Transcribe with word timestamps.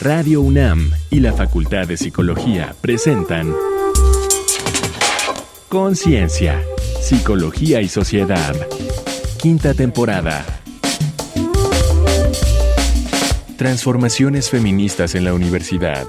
Radio 0.00 0.40
UNAM 0.40 0.90
y 1.10 1.20
la 1.20 1.34
Facultad 1.34 1.86
de 1.86 1.98
Psicología 1.98 2.74
presentan 2.80 3.54
Conciencia, 5.68 6.62
Psicología 7.02 7.82
y 7.82 7.88
Sociedad. 7.88 8.56
Quinta 9.38 9.74
temporada. 9.74 10.42
Transformaciones 13.58 14.48
feministas 14.48 15.14
en 15.14 15.24
la 15.24 15.34
universidad. 15.34 16.06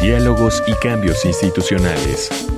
Diálogos 0.00 0.62
y 0.68 0.74
cambios 0.74 1.24
institucionales. 1.24 2.51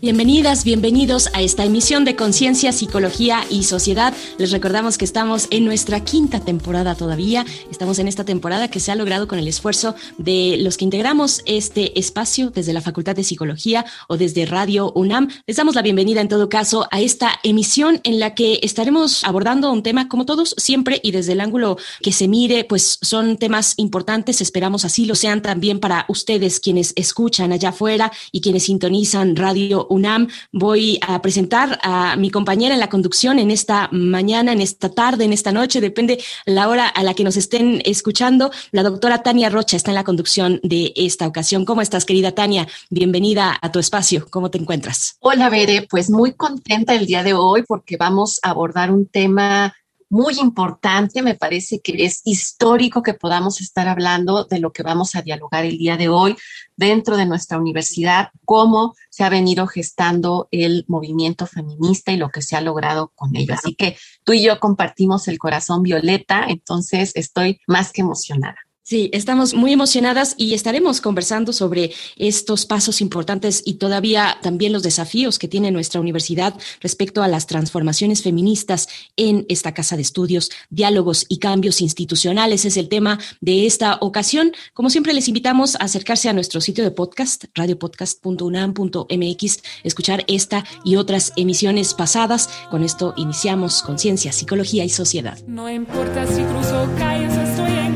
Bienvenidas, 0.00 0.62
bienvenidos 0.62 1.28
a 1.34 1.42
esta 1.42 1.64
emisión 1.64 2.04
de 2.04 2.14
Conciencia, 2.14 2.70
Psicología 2.70 3.44
y 3.50 3.64
Sociedad. 3.64 4.14
Les 4.38 4.52
recordamos 4.52 4.96
que 4.96 5.04
estamos 5.04 5.48
en 5.50 5.64
nuestra 5.64 6.04
quinta 6.04 6.38
temporada 6.38 6.94
todavía. 6.94 7.44
Estamos 7.68 7.98
en 7.98 8.06
esta 8.06 8.22
temporada 8.22 8.68
que 8.68 8.78
se 8.78 8.92
ha 8.92 8.94
logrado 8.94 9.26
con 9.26 9.40
el 9.40 9.48
esfuerzo 9.48 9.96
de 10.16 10.56
los 10.60 10.76
que 10.76 10.84
integramos 10.84 11.42
este 11.46 11.98
espacio 11.98 12.50
desde 12.50 12.72
la 12.72 12.80
Facultad 12.80 13.16
de 13.16 13.24
Psicología 13.24 13.84
o 14.06 14.16
desde 14.16 14.46
Radio 14.46 14.92
UNAM. 14.94 15.30
Les 15.48 15.56
damos 15.56 15.74
la 15.74 15.82
bienvenida 15.82 16.20
en 16.20 16.28
todo 16.28 16.48
caso 16.48 16.86
a 16.92 17.00
esta 17.00 17.32
emisión 17.42 18.00
en 18.04 18.20
la 18.20 18.36
que 18.36 18.60
estaremos 18.62 19.24
abordando 19.24 19.72
un 19.72 19.82
tema 19.82 20.08
como 20.08 20.26
todos 20.26 20.54
siempre 20.58 21.00
y 21.02 21.10
desde 21.10 21.32
el 21.32 21.40
ángulo 21.40 21.76
que 22.02 22.12
se 22.12 22.28
mire, 22.28 22.62
pues 22.62 23.00
son 23.02 23.36
temas 23.36 23.74
importantes. 23.78 24.40
Esperamos 24.42 24.84
así 24.84 25.06
lo 25.06 25.16
sean 25.16 25.42
también 25.42 25.80
para 25.80 26.04
ustedes 26.08 26.60
quienes 26.60 26.92
escuchan 26.94 27.50
allá 27.50 27.70
afuera 27.70 28.12
y 28.30 28.40
quienes 28.42 28.62
sintonizan 28.62 29.34
Radio 29.34 29.87
UNAM. 29.88 30.28
Voy 30.52 30.98
a 31.06 31.20
presentar 31.22 31.78
a 31.82 32.16
mi 32.16 32.30
compañera 32.30 32.74
en 32.74 32.80
la 32.80 32.88
conducción 32.88 33.38
en 33.38 33.50
esta 33.50 33.88
mañana, 33.92 34.52
en 34.52 34.60
esta 34.60 34.90
tarde, 34.90 35.24
en 35.24 35.32
esta 35.32 35.52
noche, 35.52 35.80
depende 35.80 36.18
la 36.46 36.68
hora 36.68 36.86
a 36.86 37.02
la 37.02 37.14
que 37.14 37.24
nos 37.24 37.36
estén 37.36 37.82
escuchando. 37.84 38.50
La 38.72 38.82
doctora 38.82 39.22
Tania 39.22 39.50
Rocha 39.50 39.76
está 39.76 39.90
en 39.90 39.96
la 39.96 40.04
conducción 40.04 40.60
de 40.62 40.92
esta 40.96 41.26
ocasión. 41.26 41.64
¿Cómo 41.64 41.82
estás, 41.82 42.04
querida 42.04 42.32
Tania? 42.32 42.66
Bienvenida 42.90 43.58
a 43.60 43.72
tu 43.72 43.78
espacio. 43.78 44.26
¿Cómo 44.30 44.50
te 44.50 44.58
encuentras? 44.58 45.16
Hola, 45.20 45.48
Bere. 45.48 45.86
Pues 45.88 46.10
muy 46.10 46.32
contenta 46.32 46.94
el 46.94 47.06
día 47.06 47.22
de 47.22 47.34
hoy 47.34 47.62
porque 47.66 47.96
vamos 47.96 48.40
a 48.42 48.50
abordar 48.50 48.90
un 48.90 49.06
tema 49.06 49.74
muy 50.10 50.38
importante, 50.38 51.22
me 51.22 51.34
parece 51.34 51.80
que 51.80 52.04
es 52.04 52.22
histórico 52.24 53.02
que 53.02 53.14
podamos 53.14 53.60
estar 53.60 53.88
hablando 53.88 54.44
de 54.44 54.58
lo 54.58 54.72
que 54.72 54.82
vamos 54.82 55.14
a 55.14 55.22
dialogar 55.22 55.64
el 55.64 55.78
día 55.78 55.96
de 55.96 56.08
hoy 56.08 56.36
dentro 56.76 57.16
de 57.16 57.26
nuestra 57.26 57.58
universidad, 57.58 58.30
cómo 58.44 58.94
se 59.10 59.24
ha 59.24 59.28
venido 59.28 59.66
gestando 59.66 60.48
el 60.50 60.84
movimiento 60.88 61.46
feminista 61.46 62.12
y 62.12 62.16
lo 62.16 62.30
que 62.30 62.42
se 62.42 62.56
ha 62.56 62.60
logrado 62.60 63.12
con 63.14 63.36
ello. 63.36 63.54
Así 63.54 63.74
que 63.74 63.96
tú 64.24 64.32
y 64.32 64.42
yo 64.42 64.58
compartimos 64.60 65.28
el 65.28 65.38
corazón 65.38 65.82
violeta, 65.82 66.44
entonces 66.48 67.12
estoy 67.14 67.60
más 67.66 67.92
que 67.92 68.02
emocionada. 68.02 68.67
Sí, 68.88 69.10
estamos 69.12 69.52
muy 69.52 69.74
emocionadas 69.74 70.34
y 70.38 70.54
estaremos 70.54 71.02
conversando 71.02 71.52
sobre 71.52 71.92
estos 72.16 72.64
pasos 72.64 73.02
importantes 73.02 73.62
y 73.66 73.74
todavía 73.74 74.38
también 74.40 74.72
los 74.72 74.82
desafíos 74.82 75.38
que 75.38 75.46
tiene 75.46 75.70
nuestra 75.70 76.00
universidad 76.00 76.54
respecto 76.80 77.22
a 77.22 77.28
las 77.28 77.46
transformaciones 77.46 78.22
feministas 78.22 78.88
en 79.18 79.44
esta 79.50 79.74
casa 79.74 79.96
de 79.96 80.00
estudios, 80.00 80.50
diálogos 80.70 81.26
y 81.28 81.36
cambios 81.36 81.82
institucionales. 81.82 82.64
Es 82.64 82.78
el 82.78 82.88
tema 82.88 83.18
de 83.42 83.66
esta 83.66 83.98
ocasión. 84.00 84.52
Como 84.72 84.88
siempre, 84.88 85.12
les 85.12 85.28
invitamos 85.28 85.74
a 85.74 85.80
acercarse 85.80 86.30
a 86.30 86.32
nuestro 86.32 86.62
sitio 86.62 86.82
de 86.82 86.90
podcast, 86.90 87.44
radiopodcast.unam.mx, 87.54 89.62
escuchar 89.84 90.24
esta 90.28 90.64
y 90.82 90.96
otras 90.96 91.34
emisiones 91.36 91.92
pasadas. 91.92 92.48
Con 92.70 92.82
esto 92.82 93.12
iniciamos 93.18 93.82
Conciencia, 93.82 94.32
Psicología 94.32 94.86
y 94.86 94.88
Sociedad. 94.88 95.36
No 95.46 95.68
importa 95.68 96.26
si 96.26 96.42
cruzo 96.42 96.88
calles, 96.96 97.36
estoy 97.36 97.70
en 97.70 97.87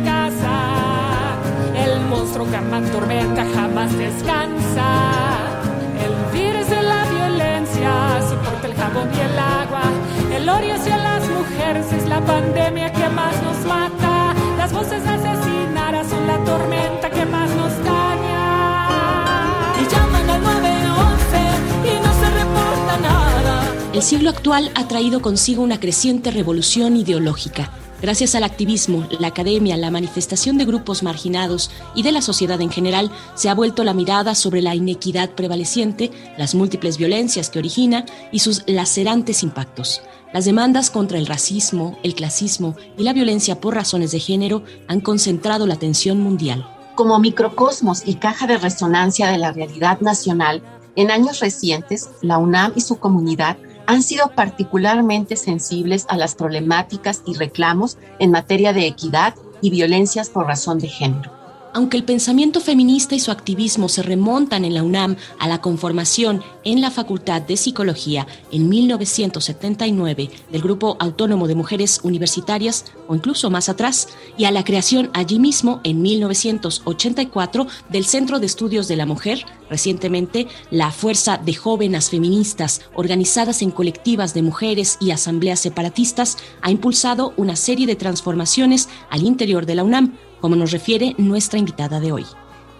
monstruo 2.32 2.46
jamás 2.50 2.90
tormenta, 2.90 3.44
jamás 3.54 3.92
descansa. 3.98 4.88
El 6.02 6.32
virus 6.32 6.66
de 6.70 6.82
la 6.82 7.04
violencia 7.04 8.22
soporta 8.26 8.68
el 8.68 8.74
jabón 8.74 9.08
y 9.14 9.20
el 9.20 9.38
agua. 9.38 9.82
El 10.34 10.48
odio 10.48 10.74
hacia 10.74 10.96
las 10.96 11.28
mujeres 11.28 11.92
es 11.92 12.08
la 12.08 12.20
pandemia 12.24 12.90
que 12.90 13.08
más 13.10 13.34
nos 13.42 13.58
mata. 13.66 14.34
Las 14.56 14.72
voces 14.72 15.02
asesinadas 15.06 16.08
son 16.08 16.26
la 16.26 16.42
tormenta 16.44 17.10
que 17.10 17.26
más 17.26 17.50
nos 17.50 17.72
daña. 17.84 19.34
Y 19.82 19.92
llaman 19.92 20.30
al 20.30 20.42
911 20.42 21.36
y 21.84 22.00
no 22.00 22.12
se 22.14 22.30
reporta 22.30 22.98
nada. 23.02 23.64
El 23.92 24.02
siglo 24.02 24.30
actual 24.30 24.70
ha 24.74 24.88
traído 24.88 25.20
consigo 25.20 25.62
una 25.62 25.78
creciente 25.78 26.30
revolución 26.30 26.96
ideológica 26.96 27.70
Gracias 28.02 28.34
al 28.34 28.42
activismo, 28.42 29.06
la 29.20 29.28
academia, 29.28 29.76
la 29.76 29.92
manifestación 29.92 30.58
de 30.58 30.64
grupos 30.64 31.04
marginados 31.04 31.70
y 31.94 32.02
de 32.02 32.10
la 32.10 32.20
sociedad 32.20 32.60
en 32.60 32.70
general, 32.70 33.12
se 33.36 33.48
ha 33.48 33.54
vuelto 33.54 33.84
la 33.84 33.94
mirada 33.94 34.34
sobre 34.34 34.60
la 34.60 34.74
inequidad 34.74 35.30
prevaleciente, 35.30 36.10
las 36.36 36.56
múltiples 36.56 36.98
violencias 36.98 37.48
que 37.48 37.60
origina 37.60 38.04
y 38.32 38.40
sus 38.40 38.64
lacerantes 38.66 39.44
impactos. 39.44 40.02
Las 40.34 40.44
demandas 40.44 40.90
contra 40.90 41.16
el 41.16 41.28
racismo, 41.28 41.96
el 42.02 42.16
clasismo 42.16 42.74
y 42.98 43.04
la 43.04 43.12
violencia 43.12 43.60
por 43.60 43.76
razones 43.76 44.10
de 44.10 44.18
género 44.18 44.64
han 44.88 45.00
concentrado 45.00 45.68
la 45.68 45.74
atención 45.74 46.20
mundial. 46.20 46.68
Como 46.96 47.20
microcosmos 47.20 48.02
y 48.04 48.16
caja 48.16 48.48
de 48.48 48.58
resonancia 48.58 49.28
de 49.28 49.38
la 49.38 49.52
realidad 49.52 50.00
nacional, 50.00 50.60
en 50.96 51.12
años 51.12 51.38
recientes, 51.38 52.10
la 52.20 52.38
UNAM 52.38 52.72
y 52.74 52.80
su 52.80 52.96
comunidad 52.96 53.58
han 53.86 54.02
sido 54.02 54.28
particularmente 54.34 55.36
sensibles 55.36 56.06
a 56.08 56.16
las 56.16 56.34
problemáticas 56.34 57.22
y 57.26 57.34
reclamos 57.34 57.98
en 58.18 58.30
materia 58.30 58.72
de 58.72 58.86
equidad 58.86 59.34
y 59.60 59.70
violencias 59.70 60.30
por 60.30 60.46
razón 60.46 60.78
de 60.78 60.88
género. 60.88 61.41
Aunque 61.74 61.96
el 61.96 62.04
pensamiento 62.04 62.60
feminista 62.60 63.14
y 63.14 63.20
su 63.20 63.30
activismo 63.30 63.88
se 63.88 64.02
remontan 64.02 64.66
en 64.66 64.74
la 64.74 64.82
UNAM 64.82 65.16
a 65.38 65.48
la 65.48 65.62
conformación 65.62 66.42
en 66.64 66.82
la 66.82 66.90
Facultad 66.90 67.40
de 67.40 67.56
Psicología 67.56 68.26
en 68.50 68.68
1979 68.68 70.30
del 70.50 70.62
Grupo 70.62 70.98
Autónomo 71.00 71.48
de 71.48 71.54
Mujeres 71.54 72.00
Universitarias, 72.02 72.92
o 73.08 73.14
incluso 73.14 73.48
más 73.48 73.70
atrás, 73.70 74.08
y 74.36 74.44
a 74.44 74.50
la 74.50 74.64
creación 74.64 75.10
allí 75.14 75.38
mismo 75.38 75.80
en 75.82 76.02
1984 76.02 77.66
del 77.88 78.04
Centro 78.04 78.38
de 78.38 78.46
Estudios 78.46 78.86
de 78.86 78.96
la 78.96 79.06
Mujer, 79.06 79.46
recientemente 79.70 80.48
la 80.70 80.90
Fuerza 80.90 81.38
de 81.38 81.54
Jóvenes 81.54 82.10
Feministas, 82.10 82.82
organizadas 82.94 83.62
en 83.62 83.70
colectivas 83.70 84.34
de 84.34 84.42
mujeres 84.42 84.98
y 85.00 85.10
asambleas 85.10 85.60
separatistas, 85.60 86.36
ha 86.60 86.70
impulsado 86.70 87.32
una 87.38 87.56
serie 87.56 87.86
de 87.86 87.96
transformaciones 87.96 88.90
al 89.08 89.22
interior 89.22 89.64
de 89.64 89.74
la 89.74 89.84
UNAM 89.84 90.18
como 90.42 90.56
nos 90.56 90.72
refiere 90.72 91.14
nuestra 91.16 91.58
invitada 91.58 92.00
de 92.00 92.12
hoy. 92.12 92.26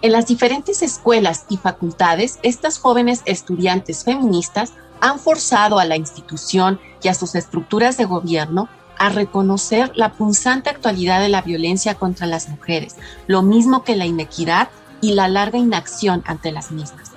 En 0.03 0.11
las 0.11 0.27
diferentes 0.27 0.83
escuelas 0.83 1.45
y 1.49 1.57
facultades, 1.57 2.37
estas 2.43 2.77
jóvenes 2.77 3.21
estudiantes 3.25 4.03
feministas 4.03 4.73
han 4.99 5.17
forzado 5.17 5.79
a 5.79 5.85
la 5.85 5.95
institución 5.95 6.79
y 7.01 7.07
a 7.07 7.13
sus 7.13 7.35
estructuras 7.35 7.97
de 7.97 8.05
gobierno 8.05 8.67
a 8.99 9.09
reconocer 9.09 9.91
la 9.95 10.11
punzante 10.11 10.69
actualidad 10.69 11.21
de 11.21 11.29
la 11.29 11.41
violencia 11.41 11.95
contra 11.95 12.27
las 12.27 12.49
mujeres, 12.49 12.97
lo 13.27 13.41
mismo 13.41 13.83
que 13.83 13.95
la 13.95 14.05
inequidad 14.05 14.69
y 15.01 15.13
la 15.13 15.27
larga 15.29 15.57
inacción 15.57 16.21
ante 16.25 16.51
las 16.51 16.71
mismas. 16.71 17.11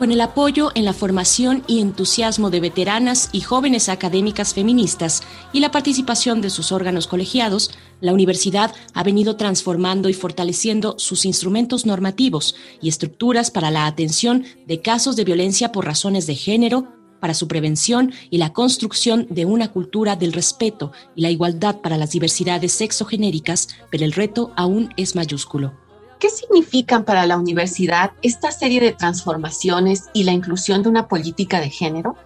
Con 0.00 0.12
el 0.12 0.22
apoyo 0.22 0.70
en 0.74 0.86
la 0.86 0.94
formación 0.94 1.62
y 1.66 1.80
entusiasmo 1.80 2.48
de 2.48 2.60
veteranas 2.60 3.28
y 3.32 3.42
jóvenes 3.42 3.90
académicas 3.90 4.54
feministas 4.54 5.22
y 5.52 5.60
la 5.60 5.70
participación 5.70 6.40
de 6.40 6.48
sus 6.48 6.72
órganos 6.72 7.06
colegiados, 7.06 7.70
la 8.00 8.12
universidad 8.12 8.74
ha 8.94 9.02
venido 9.02 9.36
transformando 9.36 10.08
y 10.08 10.14
fortaleciendo 10.14 10.98
sus 10.98 11.24
instrumentos 11.24 11.86
normativos 11.86 12.54
y 12.80 12.88
estructuras 12.88 13.50
para 13.50 13.70
la 13.70 13.86
atención 13.86 14.44
de 14.66 14.80
casos 14.80 15.16
de 15.16 15.24
violencia 15.24 15.72
por 15.72 15.84
razones 15.84 16.26
de 16.26 16.34
género, 16.34 16.88
para 17.20 17.34
su 17.34 17.46
prevención 17.48 18.12
y 18.30 18.38
la 18.38 18.52
construcción 18.52 19.26
de 19.30 19.44
una 19.44 19.68
cultura 19.68 20.16
del 20.16 20.32
respeto 20.32 20.92
y 21.14 21.20
la 21.22 21.30
igualdad 21.30 21.76
para 21.76 21.98
las 21.98 22.10
diversidades 22.10 22.72
sexogenéricas, 22.72 23.68
pero 23.90 24.04
el 24.04 24.12
reto 24.12 24.52
aún 24.56 24.92
es 24.96 25.14
mayúsculo. 25.14 25.72
¿Qué 26.18 26.28
significan 26.28 27.04
para 27.04 27.26
la 27.26 27.38
universidad 27.38 28.12
esta 28.22 28.50
serie 28.50 28.80
de 28.80 28.92
transformaciones 28.92 30.08
y 30.12 30.24
la 30.24 30.32
inclusión 30.32 30.82
de 30.82 30.88
una 30.88 31.08
política 31.08 31.60
de 31.60 31.70
género? 31.70 32.16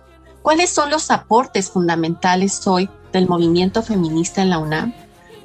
¿Cuáles 0.43 0.71
son 0.71 0.91
los 0.91 1.11
aportes 1.11 1.71
fundamentales 1.71 2.67
hoy 2.67 2.89
del 3.13 3.29
movimiento 3.29 3.83
feminista 3.83 4.43
en 4.43 4.51
la 4.51 4.59
UNAM? 4.59 4.93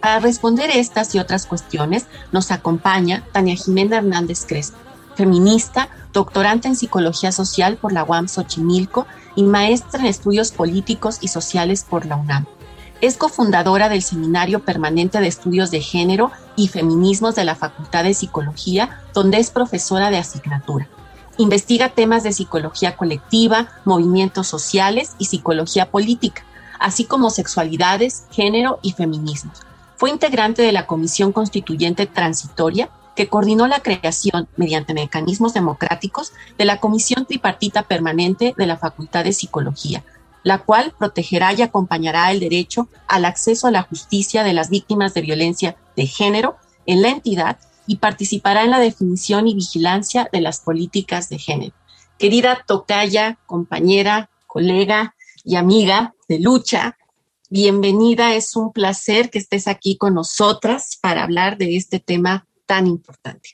Para 0.01 0.19
responder 0.19 0.69
estas 0.71 1.13
y 1.13 1.19
otras 1.19 1.45
cuestiones 1.45 2.05
nos 2.31 2.51
acompaña 2.51 3.25
Tania 3.33 3.55
Jimena 3.55 3.97
Hernández 3.97 4.45
Crespo, 4.47 4.77
feminista, 5.15 5.89
doctorante 6.13 6.69
en 6.69 6.77
psicología 6.77 7.33
social 7.33 7.75
por 7.75 7.91
la 7.91 8.05
UAM 8.05 8.29
Xochimilco 8.29 9.05
y 9.35 9.43
maestra 9.43 9.99
en 9.99 10.05
estudios 10.05 10.51
políticos 10.51 11.17
y 11.21 11.27
sociales 11.27 11.85
por 11.87 12.05
la 12.05 12.15
UNAM. 12.15 12.45
Es 13.01 13.17
cofundadora 13.17 13.89
del 13.89 14.01
Seminario 14.01 14.63
Permanente 14.63 15.19
de 15.19 15.27
Estudios 15.27 15.71
de 15.71 15.81
Género 15.81 16.31
y 16.55 16.69
Feminismos 16.69 17.35
de 17.35 17.45
la 17.45 17.55
Facultad 17.55 18.03
de 18.05 18.13
Psicología, 18.13 19.01
donde 19.13 19.39
es 19.39 19.51
profesora 19.51 20.11
de 20.11 20.17
asignatura. 20.17 20.87
Investiga 21.37 21.89
temas 21.89 22.23
de 22.23 22.33
psicología 22.33 22.97
colectiva, 22.97 23.69
movimientos 23.85 24.47
sociales 24.47 25.11
y 25.17 25.25
psicología 25.25 25.91
política, 25.91 26.43
así 26.79 27.05
como 27.05 27.29
sexualidades, 27.29 28.25
género 28.31 28.79
y 28.81 28.91
feminismos. 28.91 29.69
Fue 29.99 30.11
integrante 30.11 30.61
de 30.61 30.71
la 30.71 30.87
Comisión 30.87 31.33
Constituyente 31.33 32.05
Transitoria 32.05 32.89
que 33.17 33.27
coordinó 33.27 33.67
la 33.67 33.81
creación, 33.81 34.47
mediante 34.55 34.93
mecanismos 34.93 35.53
democráticos, 35.53 36.31
de 36.57 36.63
la 36.63 36.79
Comisión 36.79 37.25
Tripartita 37.25 37.83
Permanente 37.83 38.55
de 38.57 38.65
la 38.65 38.77
Facultad 38.77 39.25
de 39.25 39.33
Psicología, 39.33 40.05
la 40.41 40.59
cual 40.59 40.93
protegerá 40.97 41.51
y 41.51 41.63
acompañará 41.63 42.31
el 42.31 42.39
derecho 42.39 42.87
al 43.09 43.25
acceso 43.25 43.67
a 43.67 43.71
la 43.71 43.81
justicia 43.81 44.45
de 44.45 44.53
las 44.53 44.69
víctimas 44.69 45.13
de 45.13 45.19
violencia 45.19 45.75
de 45.97 46.07
género 46.07 46.55
en 46.85 47.01
la 47.01 47.09
entidad 47.09 47.57
y 47.85 47.97
participará 47.97 48.63
en 48.63 48.71
la 48.71 48.79
definición 48.79 49.49
y 49.49 49.53
vigilancia 49.53 50.29
de 50.31 50.39
las 50.39 50.61
políticas 50.61 51.27
de 51.27 51.39
género. 51.39 51.75
Querida 52.17 52.63
tocaya, 52.65 53.37
compañera, 53.47 54.29
colega 54.47 55.13
y 55.43 55.57
amiga 55.57 56.13
de 56.29 56.39
lucha, 56.39 56.95
bienvenida. 57.49 58.35
Es 58.35 58.55
un 58.55 58.71
placer 58.71 59.29
que 59.29 59.39
estés 59.39 59.67
aquí 59.67 59.97
con 59.97 60.13
nosotras 60.13 60.97
para 61.01 61.23
hablar 61.23 61.57
de 61.57 61.75
este 61.75 61.99
tema 61.99 62.47
tan 62.65 62.87
importante. 62.87 63.49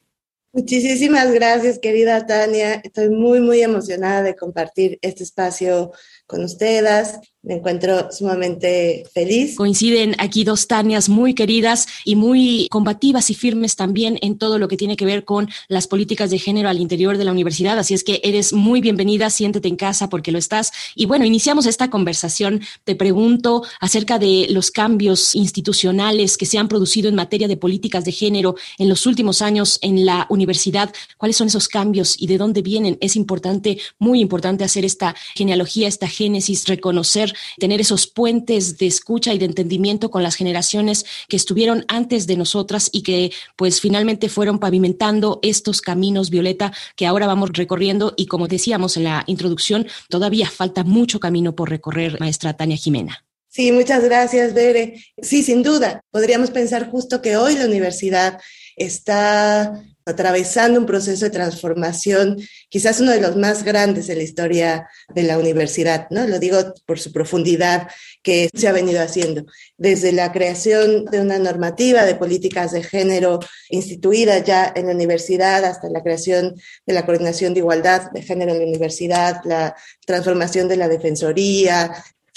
Muchísimas 0.52 1.34
gracias, 1.34 1.80
querida 1.80 2.26
Tania. 2.26 2.76
Estoy 2.76 3.10
muy, 3.10 3.42
muy 3.42 3.62
emocionada 3.62 4.24
de 4.24 4.36
compartir 4.38 5.00
este 5.02 5.24
espacio 5.24 5.92
con 6.28 6.44
ustedes 6.44 7.20
me 7.46 7.54
encuentro 7.54 8.12
sumamente 8.12 9.06
feliz. 9.14 9.56
Coinciden 9.56 10.16
aquí 10.18 10.44
dos 10.44 10.68
Tanias 10.68 11.10
muy 11.10 11.36
queridas 11.36 11.86
y 12.04 12.16
muy 12.16 12.68
combativas 12.72 13.30
y 13.30 13.36
firmes 13.36 13.76
también 13.76 14.18
en 14.24 14.40
todo 14.40 14.58
lo 14.58 14.68
que 14.68 14.78
tiene 14.78 14.98
que 14.98 15.06
ver 15.06 15.26
con 15.26 15.50
las 15.68 15.86
políticas 15.86 16.32
de 16.32 16.40
género 16.40 16.70
al 16.70 16.80
interior 16.80 17.20
de 17.20 17.24
la 17.24 17.32
universidad. 17.32 17.78
Así 17.78 17.94
es 17.94 18.04
que 18.04 18.20
eres 18.24 18.52
muy 18.52 18.82
bienvenida, 18.82 19.30
siéntete 19.30 19.68
en 19.68 19.76
casa 19.76 20.10
porque 20.10 20.32
lo 20.32 20.40
estás. 20.40 20.72
Y 20.96 21.06
bueno, 21.06 21.24
iniciamos 21.24 21.68
esta 21.68 21.92
conversación. 21.92 22.62
Te 22.84 22.96
pregunto 22.96 23.64
acerca 23.80 24.18
de 24.18 24.48
los 24.50 24.72
cambios 24.72 25.36
institucionales 25.36 26.38
que 26.38 26.48
se 26.48 26.58
han 26.58 26.68
producido 26.68 27.10
en 27.10 27.16
materia 27.16 27.48
de 27.48 27.58
políticas 27.58 28.06
de 28.06 28.12
género 28.12 28.56
en 28.80 28.90
los 28.90 29.06
últimos 29.06 29.44
años 29.44 29.78
en 29.84 30.04
la 30.04 30.26
universidad. 30.30 30.92
¿Cuáles 31.18 31.38
son 31.38 31.48
esos 31.48 31.68
cambios 31.68 32.16
y 32.20 32.26
de 32.26 32.40
dónde 32.40 32.64
vienen? 32.64 32.98
Es 33.02 33.16
importante, 33.16 33.78
muy 34.00 34.20
importante 34.20 34.64
hacer 34.64 34.84
esta 34.84 35.16
genealogía, 35.36 35.88
esta 35.88 36.08
génesis, 36.16 36.68
reconocer 36.68 37.34
tener 37.58 37.82
esos 37.82 38.08
puentes 38.08 38.78
de 38.78 38.88
escucha 38.88 39.34
y 39.34 39.38
de 39.38 39.46
entendimiento 39.46 40.10
con 40.10 40.24
las 40.24 40.36
generaciones 40.36 41.06
que 41.28 41.36
estuvieron 41.36 41.86
antes 41.88 42.28
de 42.28 42.38
nosotras 42.38 42.90
y 42.92 43.04
que 43.04 43.32
pues 43.56 43.82
finalmente 43.82 44.30
fueron 44.30 44.60
pavimentando 44.60 45.40
estos 45.42 45.82
caminos, 45.82 46.30
Violeta, 46.30 46.74
que 46.96 47.06
ahora 47.06 47.28
vamos 47.28 47.52
recorriendo 47.54 48.14
y 48.18 48.28
como 48.28 48.48
decíamos 48.48 48.98
en 48.98 49.06
la 49.06 49.24
introducción, 49.28 49.88
todavía 50.10 50.50
falta 50.50 50.84
mucho 50.84 51.20
camino 51.20 51.56
por 51.56 51.70
recorrer, 51.70 52.20
maestra 52.20 52.54
Tania 52.54 52.78
Jimena. 52.78 53.26
Sí, 53.50 53.72
muchas 53.72 54.04
gracias, 54.04 54.54
Bere. 54.54 55.02
Sí, 55.22 55.42
sin 55.42 55.64
duda, 55.64 56.02
podríamos 56.12 56.52
pensar 56.52 56.90
justo 56.92 57.22
que 57.22 57.38
hoy 57.38 57.56
la 57.56 57.66
universidad 57.66 58.42
está 58.76 59.82
atravesando 60.06 60.80
un 60.80 60.86
proceso 60.86 61.26
de 61.26 61.32
transformación, 61.32 62.38
quizás 62.70 63.00
uno 63.00 63.12
de 63.12 63.22
los 63.22 63.36
más 63.36 63.64
grandes 63.64 64.08
de 64.08 64.16
la 64.16 64.24
historia 64.24 64.88
de 65.14 65.24
la 65.24 65.40
universidad, 65.40 66.08
¿no? 66.12 66.28
Lo 66.28 66.40
digo 66.40 66.74
por 66.86 67.00
su 67.00 67.12
profundidad 67.12 67.88
que 68.22 68.50
se 68.54 68.68
ha 68.68 68.72
venido 68.72 69.02
haciendo, 69.02 69.46
desde 69.78 70.12
la 70.12 70.32
creación 70.32 71.06
de 71.06 71.22
una 71.22 71.40
normativa 71.40 72.06
de 72.06 72.16
políticas 72.16 72.72
de 72.72 72.84
género 72.84 73.40
instituida 73.70 74.40
ya 74.40 74.72
en 74.76 74.88
la 74.88 74.94
universidad 74.94 75.66
hasta 75.66 75.90
la 75.90 76.04
creación 76.04 76.56
de 76.86 76.94
la 76.94 77.06
coordinación 77.06 77.54
de 77.54 77.60
igualdad 77.60 78.12
de 78.12 78.22
género 78.22 78.52
en 78.52 78.60
la 78.60 78.66
universidad, 78.66 79.42
la 79.44 79.76
transformación 80.06 80.68
de 80.68 80.78
la 80.78 80.88
defensoría, 80.88 81.92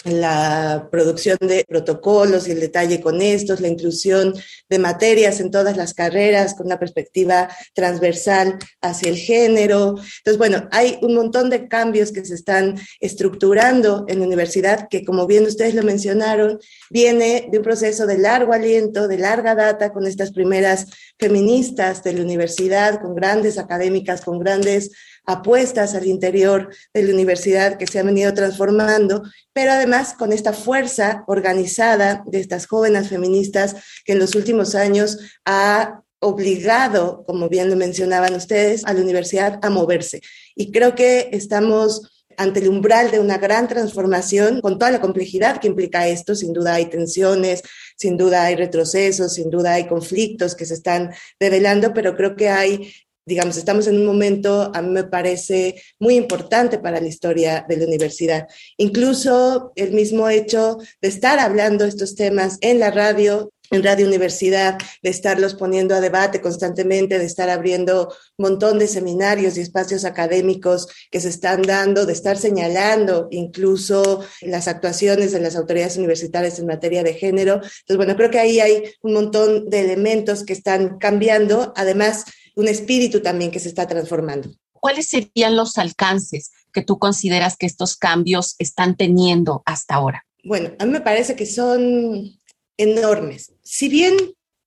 la 0.04 0.88
producción 0.92 1.36
de 1.40 1.64
protocolos 1.68 2.46
y 2.46 2.52
el 2.52 2.60
detalle 2.60 3.00
con 3.00 3.20
estos, 3.20 3.60
la 3.60 3.66
inclusión 3.66 4.32
de 4.68 4.78
materias 4.78 5.40
en 5.40 5.50
todas 5.50 5.76
las 5.76 5.92
carreras 5.92 6.54
con 6.54 6.66
una 6.66 6.78
perspectiva 6.78 7.48
transversal 7.74 8.58
hacia 8.80 9.08
el 9.08 9.16
género. 9.16 9.96
Entonces, 10.18 10.38
bueno, 10.38 10.68
hay 10.70 10.98
un 11.02 11.14
montón 11.14 11.50
de 11.50 11.66
cambios 11.66 12.12
que 12.12 12.24
se 12.24 12.34
están 12.34 12.76
estructurando 13.00 14.04
en 14.08 14.20
la 14.20 14.26
universidad 14.26 14.88
que, 14.88 15.04
como 15.04 15.26
bien 15.26 15.44
ustedes 15.44 15.74
lo 15.74 15.82
mencionaron, 15.82 16.60
viene 16.90 17.48
de 17.50 17.58
un 17.58 17.64
proceso 17.64 18.06
de 18.06 18.18
largo 18.18 18.52
aliento, 18.52 19.08
de 19.08 19.18
larga 19.18 19.56
data 19.56 19.92
con 19.92 20.06
estas 20.06 20.30
primeras 20.30 20.86
feministas 21.18 22.04
de 22.04 22.12
la 22.12 22.22
universidad, 22.22 23.00
con 23.00 23.16
grandes 23.16 23.58
académicas, 23.58 24.20
con 24.20 24.38
grandes 24.38 24.92
apuestas 25.28 25.94
al 25.94 26.06
interior 26.06 26.70
de 26.94 27.02
la 27.02 27.12
universidad 27.12 27.76
que 27.76 27.86
se 27.86 27.98
han 27.98 28.06
venido 28.06 28.32
transformando, 28.32 29.22
pero 29.52 29.72
además 29.72 30.14
con 30.14 30.32
esta 30.32 30.54
fuerza 30.54 31.22
organizada 31.26 32.24
de 32.26 32.40
estas 32.40 32.66
jóvenes 32.66 33.08
feministas 33.08 33.76
que 34.06 34.14
en 34.14 34.20
los 34.20 34.34
últimos 34.34 34.74
años 34.74 35.18
ha 35.44 36.00
obligado, 36.20 37.24
como 37.26 37.50
bien 37.50 37.68
lo 37.68 37.76
mencionaban 37.76 38.34
ustedes, 38.34 38.86
a 38.86 38.94
la 38.94 39.02
universidad 39.02 39.60
a 39.62 39.68
moverse. 39.68 40.22
Y 40.56 40.72
creo 40.72 40.94
que 40.94 41.28
estamos 41.32 42.24
ante 42.38 42.60
el 42.60 42.68
umbral 42.68 43.10
de 43.10 43.20
una 43.20 43.36
gran 43.36 43.68
transformación 43.68 44.62
con 44.62 44.78
toda 44.78 44.92
la 44.92 45.00
complejidad 45.00 45.60
que 45.60 45.66
implica 45.66 46.08
esto. 46.08 46.34
Sin 46.34 46.54
duda 46.54 46.74
hay 46.74 46.86
tensiones, 46.86 47.62
sin 47.96 48.16
duda 48.16 48.44
hay 48.44 48.56
retrocesos, 48.56 49.34
sin 49.34 49.50
duda 49.50 49.74
hay 49.74 49.86
conflictos 49.86 50.54
que 50.54 50.64
se 50.64 50.74
están 50.74 51.12
develando, 51.38 51.92
pero 51.92 52.16
creo 52.16 52.34
que 52.34 52.48
hay 52.48 52.92
digamos, 53.28 53.58
estamos 53.58 53.86
en 53.86 53.98
un 53.98 54.06
momento, 54.06 54.72
a 54.74 54.80
mí 54.80 54.88
me 54.88 55.04
parece 55.04 55.80
muy 55.98 56.16
importante 56.16 56.78
para 56.78 56.98
la 56.98 57.06
historia 57.06 57.64
de 57.68 57.76
la 57.76 57.84
universidad. 57.84 58.48
Incluso 58.78 59.72
el 59.76 59.92
mismo 59.92 60.28
hecho 60.30 60.78
de 61.02 61.08
estar 61.08 61.38
hablando 61.38 61.84
estos 61.84 62.14
temas 62.14 62.56
en 62.62 62.80
la 62.80 62.90
radio, 62.90 63.52
en 63.70 63.82
Radio 63.82 64.06
Universidad, 64.06 64.78
de 65.02 65.10
estarlos 65.10 65.54
poniendo 65.54 65.94
a 65.94 66.00
debate 66.00 66.40
constantemente, 66.40 67.18
de 67.18 67.26
estar 67.26 67.50
abriendo 67.50 68.08
un 68.38 68.50
montón 68.50 68.78
de 68.78 68.86
seminarios 68.86 69.58
y 69.58 69.60
espacios 69.60 70.06
académicos 70.06 70.88
que 71.10 71.20
se 71.20 71.28
están 71.28 71.60
dando, 71.60 72.06
de 72.06 72.14
estar 72.14 72.38
señalando 72.38 73.28
incluso 73.30 74.24
las 74.40 74.68
actuaciones 74.68 75.32
de 75.32 75.40
las 75.40 75.54
autoridades 75.54 75.98
universitarias 75.98 76.58
en 76.58 76.66
materia 76.66 77.02
de 77.02 77.12
género. 77.12 77.56
Entonces, 77.56 77.96
bueno, 77.98 78.16
creo 78.16 78.30
que 78.30 78.38
ahí 78.38 78.58
hay 78.58 78.84
un 79.02 79.12
montón 79.12 79.68
de 79.68 79.80
elementos 79.80 80.44
que 80.44 80.54
están 80.54 80.96
cambiando. 80.96 81.74
Además, 81.76 82.24
un 82.58 82.66
espíritu 82.66 83.20
también 83.20 83.52
que 83.52 83.60
se 83.60 83.68
está 83.68 83.86
transformando. 83.86 84.50
¿Cuáles 84.72 85.08
serían 85.08 85.54
los 85.54 85.78
alcances 85.78 86.50
que 86.72 86.82
tú 86.82 86.98
consideras 86.98 87.56
que 87.56 87.66
estos 87.66 87.96
cambios 87.96 88.56
están 88.58 88.96
teniendo 88.96 89.62
hasta 89.64 89.94
ahora? 89.94 90.26
Bueno, 90.42 90.72
a 90.80 90.84
mí 90.84 90.90
me 90.90 91.00
parece 91.00 91.36
que 91.36 91.46
son 91.46 92.36
enormes. 92.76 93.52
Si 93.62 93.88
bien 93.88 94.16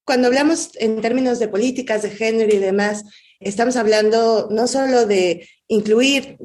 cuando 0.06 0.28
hablamos 0.28 0.72
en 0.76 1.02
términos 1.02 1.40
de 1.40 1.50
políticas 1.50 2.02
de 2.02 2.12
género 2.12 2.56
y 2.56 2.60
demás, 2.60 3.04
estamos 3.42 3.76
hablando 3.76 4.48
no 4.50 4.68
solo 4.68 5.06
de 5.06 5.50
incluir 5.68 6.38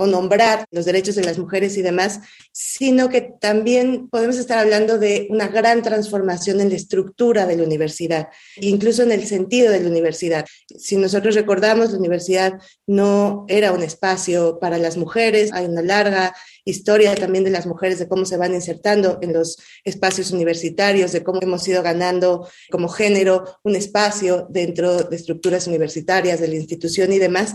o 0.00 0.06
nombrar 0.06 0.64
los 0.70 0.86
derechos 0.86 1.14
de 1.14 1.24
las 1.24 1.36
mujeres 1.36 1.76
y 1.76 1.82
demás, 1.82 2.20
sino 2.52 3.10
que 3.10 3.20
también 3.38 4.08
podemos 4.08 4.38
estar 4.38 4.58
hablando 4.58 4.96
de 4.96 5.26
una 5.28 5.48
gran 5.48 5.82
transformación 5.82 6.58
en 6.62 6.70
la 6.70 6.76
estructura 6.76 7.44
de 7.44 7.58
la 7.58 7.64
universidad, 7.64 8.28
incluso 8.56 9.02
en 9.02 9.12
el 9.12 9.26
sentido 9.26 9.70
de 9.70 9.80
la 9.80 9.90
universidad. 9.90 10.46
Si 10.74 10.96
nosotros 10.96 11.34
recordamos, 11.34 11.92
la 11.92 11.98
universidad 11.98 12.54
no 12.86 13.44
era 13.46 13.72
un 13.72 13.82
espacio 13.82 14.58
para 14.58 14.78
las 14.78 14.96
mujeres, 14.96 15.52
hay 15.52 15.66
una 15.66 15.82
larga 15.82 16.34
historia 16.64 17.14
también 17.14 17.44
de 17.44 17.50
las 17.50 17.66
mujeres, 17.66 17.98
de 17.98 18.08
cómo 18.08 18.24
se 18.24 18.38
van 18.38 18.54
insertando 18.54 19.18
en 19.20 19.34
los 19.34 19.58
espacios 19.84 20.30
universitarios, 20.30 21.12
de 21.12 21.22
cómo 21.22 21.40
hemos 21.42 21.68
ido 21.68 21.82
ganando 21.82 22.48
como 22.70 22.88
género 22.88 23.58
un 23.64 23.76
espacio 23.76 24.46
dentro 24.48 25.02
de 25.02 25.16
estructuras 25.16 25.66
universitarias, 25.66 26.40
de 26.40 26.48
la 26.48 26.54
institución 26.54 27.12
y 27.12 27.18
demás, 27.18 27.52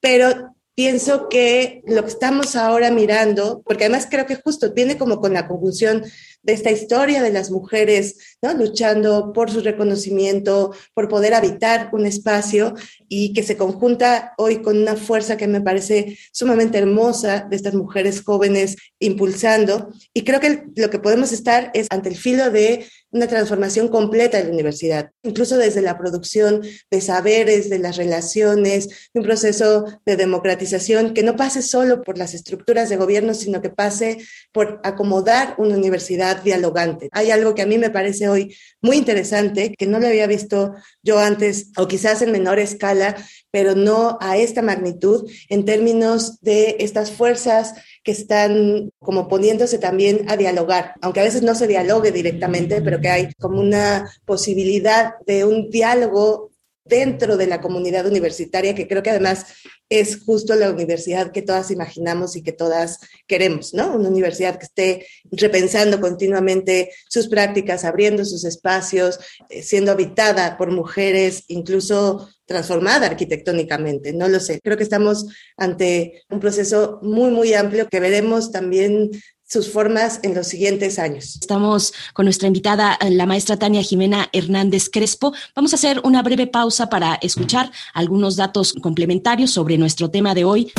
pero 0.00 0.53
pienso 0.74 1.28
que 1.28 1.82
lo 1.86 2.02
que 2.02 2.08
estamos 2.08 2.56
ahora 2.56 2.90
mirando, 2.90 3.62
porque 3.64 3.84
además 3.84 4.08
creo 4.10 4.26
que 4.26 4.36
justo 4.36 4.72
viene 4.72 4.98
como 4.98 5.20
con 5.20 5.32
la 5.32 5.46
conjunción 5.46 6.04
de 6.44 6.52
esta 6.52 6.70
historia 6.70 7.22
de 7.22 7.32
las 7.32 7.50
mujeres. 7.50 8.36
Luchando 8.56 9.32
por 9.32 9.50
su 9.50 9.60
reconocimiento, 9.60 10.74
por 10.92 11.08
poder 11.08 11.34
habitar 11.34 11.88
un 11.92 12.06
espacio 12.06 12.74
y 13.08 13.32
que 13.32 13.42
se 13.42 13.56
conjunta 13.56 14.34
hoy 14.36 14.60
con 14.60 14.76
una 14.76 14.96
fuerza 14.96 15.36
que 15.36 15.48
me 15.48 15.62
parece 15.62 16.18
sumamente 16.30 16.78
hermosa 16.78 17.46
de 17.48 17.56
estas 17.56 17.74
mujeres 17.74 18.22
jóvenes 18.22 18.76
impulsando. 18.98 19.90
Y 20.12 20.24
creo 20.24 20.40
que 20.40 20.64
lo 20.76 20.90
que 20.90 20.98
podemos 20.98 21.32
estar 21.32 21.70
es 21.74 21.86
ante 21.90 22.10
el 22.10 22.16
filo 22.16 22.50
de 22.50 22.86
una 23.14 23.28
transformación 23.28 23.88
completa 23.88 24.38
de 24.38 24.44
la 24.44 24.50
universidad, 24.50 25.10
incluso 25.22 25.56
desde 25.56 25.80
la 25.80 25.96
producción 25.96 26.62
de 26.90 27.00
saberes, 27.00 27.70
de 27.70 27.78
las 27.78 27.96
relaciones, 27.96 28.88
de 29.14 29.20
un 29.20 29.24
proceso 29.24 29.84
de 30.04 30.16
democratización 30.16 31.14
que 31.14 31.22
no 31.22 31.36
pase 31.36 31.62
solo 31.62 32.02
por 32.02 32.18
las 32.18 32.34
estructuras 32.34 32.88
de 32.88 32.96
gobierno, 32.96 33.32
sino 33.32 33.62
que 33.62 33.70
pase 33.70 34.18
por 34.52 34.80
acomodar 34.82 35.54
una 35.58 35.76
universidad 35.76 36.33
dialogante. 36.42 37.08
Hay 37.12 37.30
algo 37.30 37.54
que 37.54 37.62
a 37.62 37.66
mí 37.66 37.78
me 37.78 37.90
parece 37.90 38.28
hoy 38.28 38.56
muy 38.80 38.96
interesante, 38.96 39.74
que 39.76 39.86
no 39.86 40.00
lo 40.00 40.06
había 40.06 40.26
visto 40.26 40.74
yo 41.02 41.18
antes, 41.18 41.70
o 41.76 41.86
quizás 41.86 42.22
en 42.22 42.32
menor 42.32 42.58
escala, 42.58 43.16
pero 43.50 43.74
no 43.74 44.18
a 44.20 44.36
esta 44.36 44.62
magnitud 44.62 45.30
en 45.48 45.64
términos 45.64 46.40
de 46.40 46.76
estas 46.80 47.10
fuerzas 47.10 47.74
que 48.02 48.12
están 48.12 48.90
como 48.98 49.28
poniéndose 49.28 49.78
también 49.78 50.26
a 50.28 50.36
dialogar, 50.36 50.94
aunque 51.00 51.20
a 51.20 51.24
veces 51.24 51.42
no 51.42 51.54
se 51.54 51.66
dialogue 51.66 52.12
directamente, 52.12 52.82
pero 52.82 53.00
que 53.00 53.08
hay 53.08 53.32
como 53.38 53.60
una 53.60 54.10
posibilidad 54.24 55.14
de 55.26 55.44
un 55.44 55.70
diálogo 55.70 56.50
dentro 56.84 57.36
de 57.36 57.46
la 57.46 57.60
comunidad 57.60 58.06
universitaria, 58.06 58.74
que 58.74 58.86
creo 58.86 59.02
que 59.02 59.10
además 59.10 59.46
es 59.88 60.22
justo 60.24 60.54
la 60.54 60.70
universidad 60.70 61.32
que 61.32 61.42
todas 61.42 61.70
imaginamos 61.70 62.36
y 62.36 62.42
que 62.42 62.52
todas 62.52 63.00
queremos, 63.26 63.74
¿no? 63.74 63.94
Una 63.94 64.08
universidad 64.08 64.58
que 64.58 64.64
esté 64.64 65.06
repensando 65.30 66.00
continuamente 66.00 66.90
sus 67.08 67.28
prácticas, 67.28 67.84
abriendo 67.84 68.24
sus 68.24 68.44
espacios, 68.44 69.18
eh, 69.50 69.62
siendo 69.62 69.92
habitada 69.92 70.56
por 70.56 70.70
mujeres, 70.70 71.44
incluso 71.48 72.28
transformada 72.46 73.06
arquitectónicamente, 73.06 74.12
no 74.12 74.28
lo 74.28 74.38
sé. 74.40 74.60
Creo 74.62 74.76
que 74.76 74.82
estamos 74.82 75.26
ante 75.56 76.22
un 76.28 76.40
proceso 76.40 76.98
muy, 77.02 77.30
muy 77.30 77.54
amplio 77.54 77.88
que 77.88 78.00
veremos 78.00 78.52
también 78.52 79.10
sus 79.46 79.70
formas 79.70 80.20
en 80.22 80.34
los 80.34 80.46
siguientes 80.46 80.98
años. 80.98 81.38
Estamos 81.40 81.92
con 82.12 82.24
nuestra 82.24 82.48
invitada, 82.48 82.98
la 83.08 83.26
maestra 83.26 83.56
Tania 83.56 83.82
Jimena 83.82 84.28
Hernández 84.32 84.88
Crespo. 84.90 85.32
Vamos 85.54 85.72
a 85.72 85.76
hacer 85.76 86.00
una 86.04 86.22
breve 86.22 86.46
pausa 86.46 86.88
para 86.88 87.14
escuchar 87.16 87.70
algunos 87.92 88.36
datos 88.36 88.74
complementarios 88.80 89.50
sobre 89.50 89.78
nuestro 89.78 90.10
tema 90.10 90.34
de 90.34 90.44
hoy. 90.44 90.72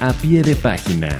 A 0.00 0.12
pie 0.12 0.42
de 0.42 0.54
página. 0.56 1.18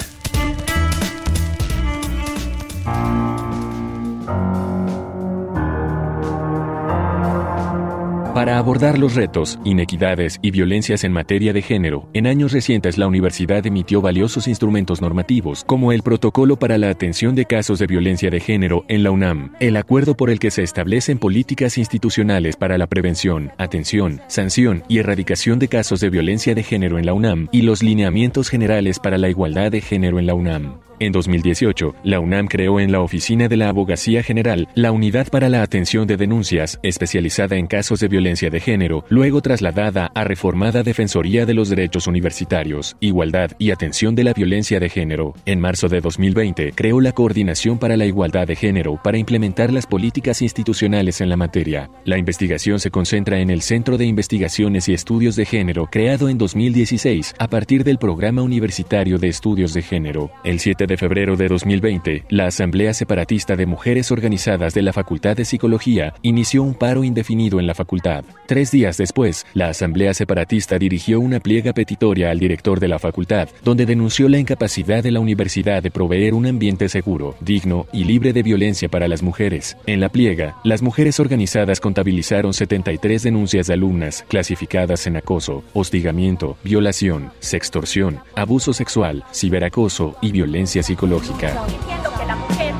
Para 8.45 8.59
abordar 8.59 8.99
los 8.99 9.15
retos, 9.15 9.59
inequidades 9.65 10.39
y 10.43 10.51
violencias 10.51 11.03
en 11.05 11.13
materia 11.13 11.55
de 11.55 11.63
género, 11.63 12.11
en 12.13 12.27
años 12.27 12.53
recientes 12.53 12.99
la 12.99 13.07
universidad 13.07 13.67
emitió 13.67 14.03
valiosos 14.03 14.49
instrumentos 14.49 15.01
normativos, 15.01 15.65
como 15.65 15.93
el 15.93 16.03
Protocolo 16.03 16.59
para 16.59 16.77
la 16.77 16.91
Atención 16.91 17.35
de 17.35 17.47
Casos 17.47 17.79
de 17.79 17.87
Violencia 17.87 18.29
de 18.29 18.41
Género 18.41 18.85
en 18.89 19.03
la 19.03 19.13
UNAM, 19.13 19.55
el 19.61 19.79
acuerdo 19.79 20.15
por 20.15 20.29
el 20.29 20.41
que 20.41 20.51
se 20.51 20.63
establecen 20.63 21.17
políticas 21.17 21.79
institucionales 21.79 22.57
para 22.57 22.77
la 22.77 22.87
prevención, 22.87 23.51
atención, 23.57 24.21
sanción 24.27 24.83
y 24.89 24.99
erradicación 24.99 25.59
de 25.59 25.69
casos 25.69 26.01
de 26.01 26.11
violencia 26.11 26.55
de 26.55 26.65
género 26.65 26.99
en 26.99 27.07
la 27.07 27.15
UNAM 27.15 27.49
y 27.51 27.63
los 27.63 27.83
lineamientos 27.83 28.51
generales 28.51 28.99
para 28.99 29.17
la 29.17 29.31
igualdad 29.31 29.73
de 29.73 29.81
género 29.81 30.19
en 30.19 30.27
la 30.27 30.35
UNAM. 30.35 30.81
En 31.01 31.11
2018, 31.13 31.95
la 32.05 32.21
UNAM 32.21 32.47
creó 32.47 32.79
en 32.79 32.93
la 32.93 33.01
Oficina 33.01 33.49
de 33.49 33.57
la 33.57 33.69
Abogacía 33.69 34.23
General 34.23 34.69
la 34.75 34.93
Unidad 34.93 35.29
para 35.29 35.49
la 35.49 35.63
Atención 35.63 36.07
de 36.07 36.17
Denuncias, 36.17 36.79
especializada 36.83 37.57
en 37.57 37.67
casos 37.67 37.99
de 37.99 38.09
violencia 38.09 38.49
de 38.49 38.61
género, 38.61 39.05
luego 39.09 39.41
trasladada 39.41 40.13
a 40.15 40.25
reformada 40.25 40.83
Defensoría 40.85 41.47
de 41.47 41.55
los 41.55 41.69
Derechos 41.69 42.07
Universitarios, 42.07 42.97
Igualdad 43.01 43.51
y 43.59 43.73
Atención 43.73 44.15
de 44.15 44.25
la 44.25 44.33
Violencia 44.33 44.79
de 44.79 44.89
Género. 44.89 45.35
En 45.47 45.61
marzo 45.61 45.89
de 45.89 46.01
2020, 46.01 46.73
creó 46.75 47.01
la 47.01 47.13
Coordinación 47.13 47.79
para 47.79 47.97
la 47.97 48.07
Igualdad 48.07 48.47
de 48.47 48.55
Género 48.55 49.01
para 49.03 49.19
implementar 49.19 49.73
las 49.73 49.87
políticas 49.87 50.43
institucionales 50.43 51.21
en 51.21 51.29
la 51.29 51.37
materia. 51.37 51.91
La 52.05 52.19
investigación 52.19 52.79
se 52.79 52.91
concentra 52.91 53.41
en 53.41 53.51
el 53.51 53.63
Centro 53.63 53.99
de 53.99 54.07
Investigaciones 54.07 54.89
y 54.89 54.95
Estudios 54.95 55.35
de 55.35 55.45
Género, 55.45 55.89
creado 55.91 56.29
en 56.29 56.39
2016 56.39 57.35
a 57.39 57.49
partir 57.49 57.83
del 57.83 57.99
Programa 57.99 58.43
Universitario 58.43 59.19
de 59.19 59.29
Estudios 59.29 59.75
de 59.75 59.83
Género. 59.83 60.31
El 60.45 60.61
7 60.61 60.84
de 60.87 60.97
febrero 60.97 61.37
de 61.37 61.49
2020, 61.49 62.25
la 62.29 62.47
Asamblea 62.47 62.95
Separatista 62.95 63.57
de 63.57 63.67
Mujeres 63.67 64.11
Organizadas 64.11 64.75
de 64.75 64.83
la 64.83 64.93
Facultad 64.93 65.37
de 65.37 65.45
Psicología 65.45 66.15
inició 66.23 66.63
un 66.63 66.75
paro 66.75 67.05
indefinido 67.05 67.61
en 67.61 67.67
la 67.67 67.75
facultad. 67.75 68.25
Tres 68.47 68.71
días 68.71 68.97
después, 68.97 69.47
la 69.55 69.69
Asamblea 69.69 70.15
Separatista 70.15 70.79
dirigió 70.79 71.21
una 71.21 71.41
pliega 71.41 71.73
petitoria 71.73 72.31
al 72.31 72.39
director 72.39 72.81
de 72.81 72.89
la 72.89 72.99
facultad, 72.99 73.49
donde 73.63 73.87
denunció 73.87 74.29
la 74.29 74.39
incapacidad 74.39 75.03
de 75.03 75.11
la 75.11 75.21
universidad 75.21 75.83
de 75.83 75.91
proveer 75.91 76.35
un 76.35 76.47
ambiente 76.47 76.89
seguro, 76.89 77.37
digno 77.41 77.87
y 77.93 78.05
libre 78.05 78.33
de 78.33 78.43
violencia 78.43 78.89
para 78.89 79.09
las 79.09 79.23
mujeres. 79.23 79.77
En 79.87 80.01
la 80.01 80.09
pliega, 80.09 80.57
las 80.65 80.83
mujeres 80.83 81.21
organizadas 81.21 81.81
contabilizaron 81.81 82.53
73 82.53 83.23
denuncias 83.23 83.67
de 83.67 83.75
alumnas 83.75 84.25
clasificadas 84.29 85.07
en 85.07 85.17
acoso, 85.17 85.63
hostigamiento, 85.73 86.57
violación, 86.65 87.31
sextorsión, 87.41 88.19
abuso 88.35 88.73
sexual, 88.73 89.25
ciberacoso 89.33 90.17
y 90.21 90.33
violencia 90.33 90.74
psicológica. 90.83 91.65
Diciendo 91.67 92.11
que 92.19 92.27
la 92.27 92.37
mujer, 92.37 92.75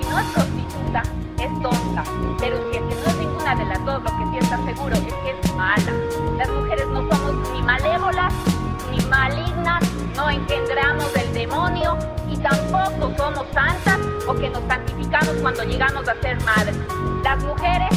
si 0.00 0.08
no 0.08 0.18
es 0.18 0.26
prostituta, 0.26 1.02
es 1.38 1.62
tonta. 1.62 2.04
Pero 2.38 2.56
si 2.70 2.76
es 2.76 2.82
que 2.82 2.94
no 2.94 3.10
es 3.10 3.16
ninguna 3.16 3.54
de 3.54 3.64
las 3.64 3.84
dos, 3.84 4.02
lo 4.02 4.10
que 4.10 4.24
sí 4.30 4.38
está 4.40 4.64
seguro 4.64 4.94
es 4.94 5.02
que 5.02 5.30
es 5.30 5.54
mala. 5.54 5.92
Las 6.38 6.48
mujeres 6.50 6.86
no 6.88 7.00
somos 7.10 7.50
ni 7.52 7.62
malévolas, 7.62 8.32
ni 8.90 9.04
malignas, 9.06 9.82
no 10.14 10.30
engendramos 10.30 11.12
del 11.14 11.32
demonio 11.32 11.96
y 12.30 12.36
tampoco 12.36 13.12
somos 13.16 13.46
santas 13.52 13.98
o 14.26 14.34
que 14.34 14.50
nos 14.50 14.62
santificamos 14.68 15.34
cuando 15.40 15.64
llegamos 15.64 16.08
a 16.08 16.14
ser 16.20 16.42
madres. 16.44 16.76
Las 17.22 17.42
mujeres. 17.42 17.95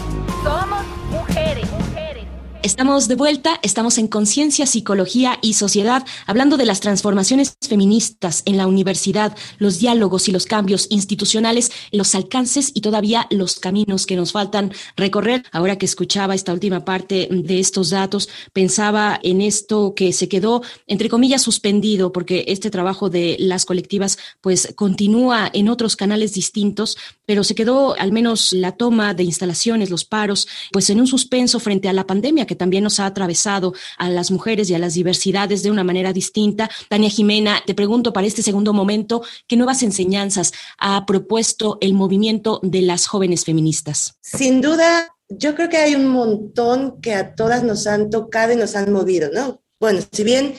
Estamos 2.69 3.07
de 3.07 3.15
vuelta, 3.15 3.59
estamos 3.63 3.97
en 3.97 4.07
Conciencia, 4.07 4.67
Psicología 4.67 5.39
y 5.41 5.55
Sociedad, 5.55 6.05
hablando 6.27 6.55
de 6.55 6.67
las 6.67 6.81
transformaciones 6.81 7.57
feministas 7.67 8.43
en 8.45 8.57
la 8.57 8.67
universidad, 8.67 9.35
los 9.57 9.79
diálogos 9.79 10.29
y 10.29 10.31
los 10.31 10.45
cambios 10.45 10.85
institucionales, 10.91 11.71
los 11.91 12.13
alcances 12.13 12.71
y 12.75 12.81
todavía 12.81 13.25
los 13.31 13.59
caminos 13.59 14.05
que 14.05 14.15
nos 14.15 14.33
faltan 14.33 14.71
recorrer. 14.95 15.43
Ahora 15.51 15.79
que 15.79 15.87
escuchaba 15.87 16.35
esta 16.35 16.53
última 16.53 16.85
parte 16.85 17.27
de 17.31 17.59
estos 17.59 17.89
datos, 17.89 18.29
pensaba 18.53 19.19
en 19.23 19.41
esto 19.41 19.95
que 19.95 20.13
se 20.13 20.29
quedó, 20.29 20.61
entre 20.85 21.09
comillas, 21.09 21.41
suspendido, 21.41 22.11
porque 22.11 22.45
este 22.49 22.69
trabajo 22.69 23.09
de 23.09 23.35
las 23.39 23.65
colectivas 23.65 24.19
pues 24.41 24.75
continúa 24.75 25.49
en 25.51 25.69
otros 25.69 25.95
canales 25.95 26.33
distintos, 26.33 26.97
pero 27.25 27.43
se 27.43 27.55
quedó 27.55 27.99
al 27.99 28.11
menos 28.11 28.53
la 28.53 28.73
toma 28.73 29.15
de 29.15 29.23
instalaciones, 29.23 29.89
los 29.89 30.05
paros, 30.05 30.47
pues 30.71 30.91
en 30.91 30.99
un 30.99 31.07
suspenso 31.07 31.59
frente 31.59 31.89
a 31.89 31.93
la 31.93 32.05
pandemia 32.05 32.45
que 32.45 32.58
también 32.59 32.83
nos 32.83 32.99
ha 32.99 33.07
atravesado 33.07 33.73
a 33.97 34.11
las 34.11 34.29
mujeres 34.29 34.69
y 34.69 34.75
a 34.75 34.79
las 34.79 34.93
diversidades 34.93 35.63
de 35.63 35.71
una 35.71 35.83
manera 35.83 36.13
distinta. 36.13 36.69
Tania 36.89 37.09
Jimena, 37.09 37.63
te 37.65 37.73
pregunto 37.73 38.13
para 38.13 38.27
este 38.27 38.43
segundo 38.43 38.71
momento, 38.73 39.23
¿qué 39.47 39.57
nuevas 39.57 39.81
enseñanzas 39.81 40.53
ha 40.77 41.07
propuesto 41.07 41.79
el 41.81 41.95
movimiento 41.95 42.59
de 42.61 42.83
las 42.83 43.07
jóvenes 43.07 43.45
feministas? 43.45 44.19
Sin 44.21 44.61
duda, 44.61 45.15
yo 45.29 45.55
creo 45.55 45.69
que 45.69 45.77
hay 45.77 45.95
un 45.95 46.07
montón 46.07 47.01
que 47.01 47.15
a 47.15 47.33
todas 47.33 47.63
nos 47.63 47.87
han 47.87 48.11
tocado 48.11 48.53
y 48.53 48.57
nos 48.57 48.75
han 48.75 48.91
movido, 48.91 49.29
¿no? 49.33 49.63
Bueno, 49.79 50.01
si 50.11 50.23
bien 50.23 50.53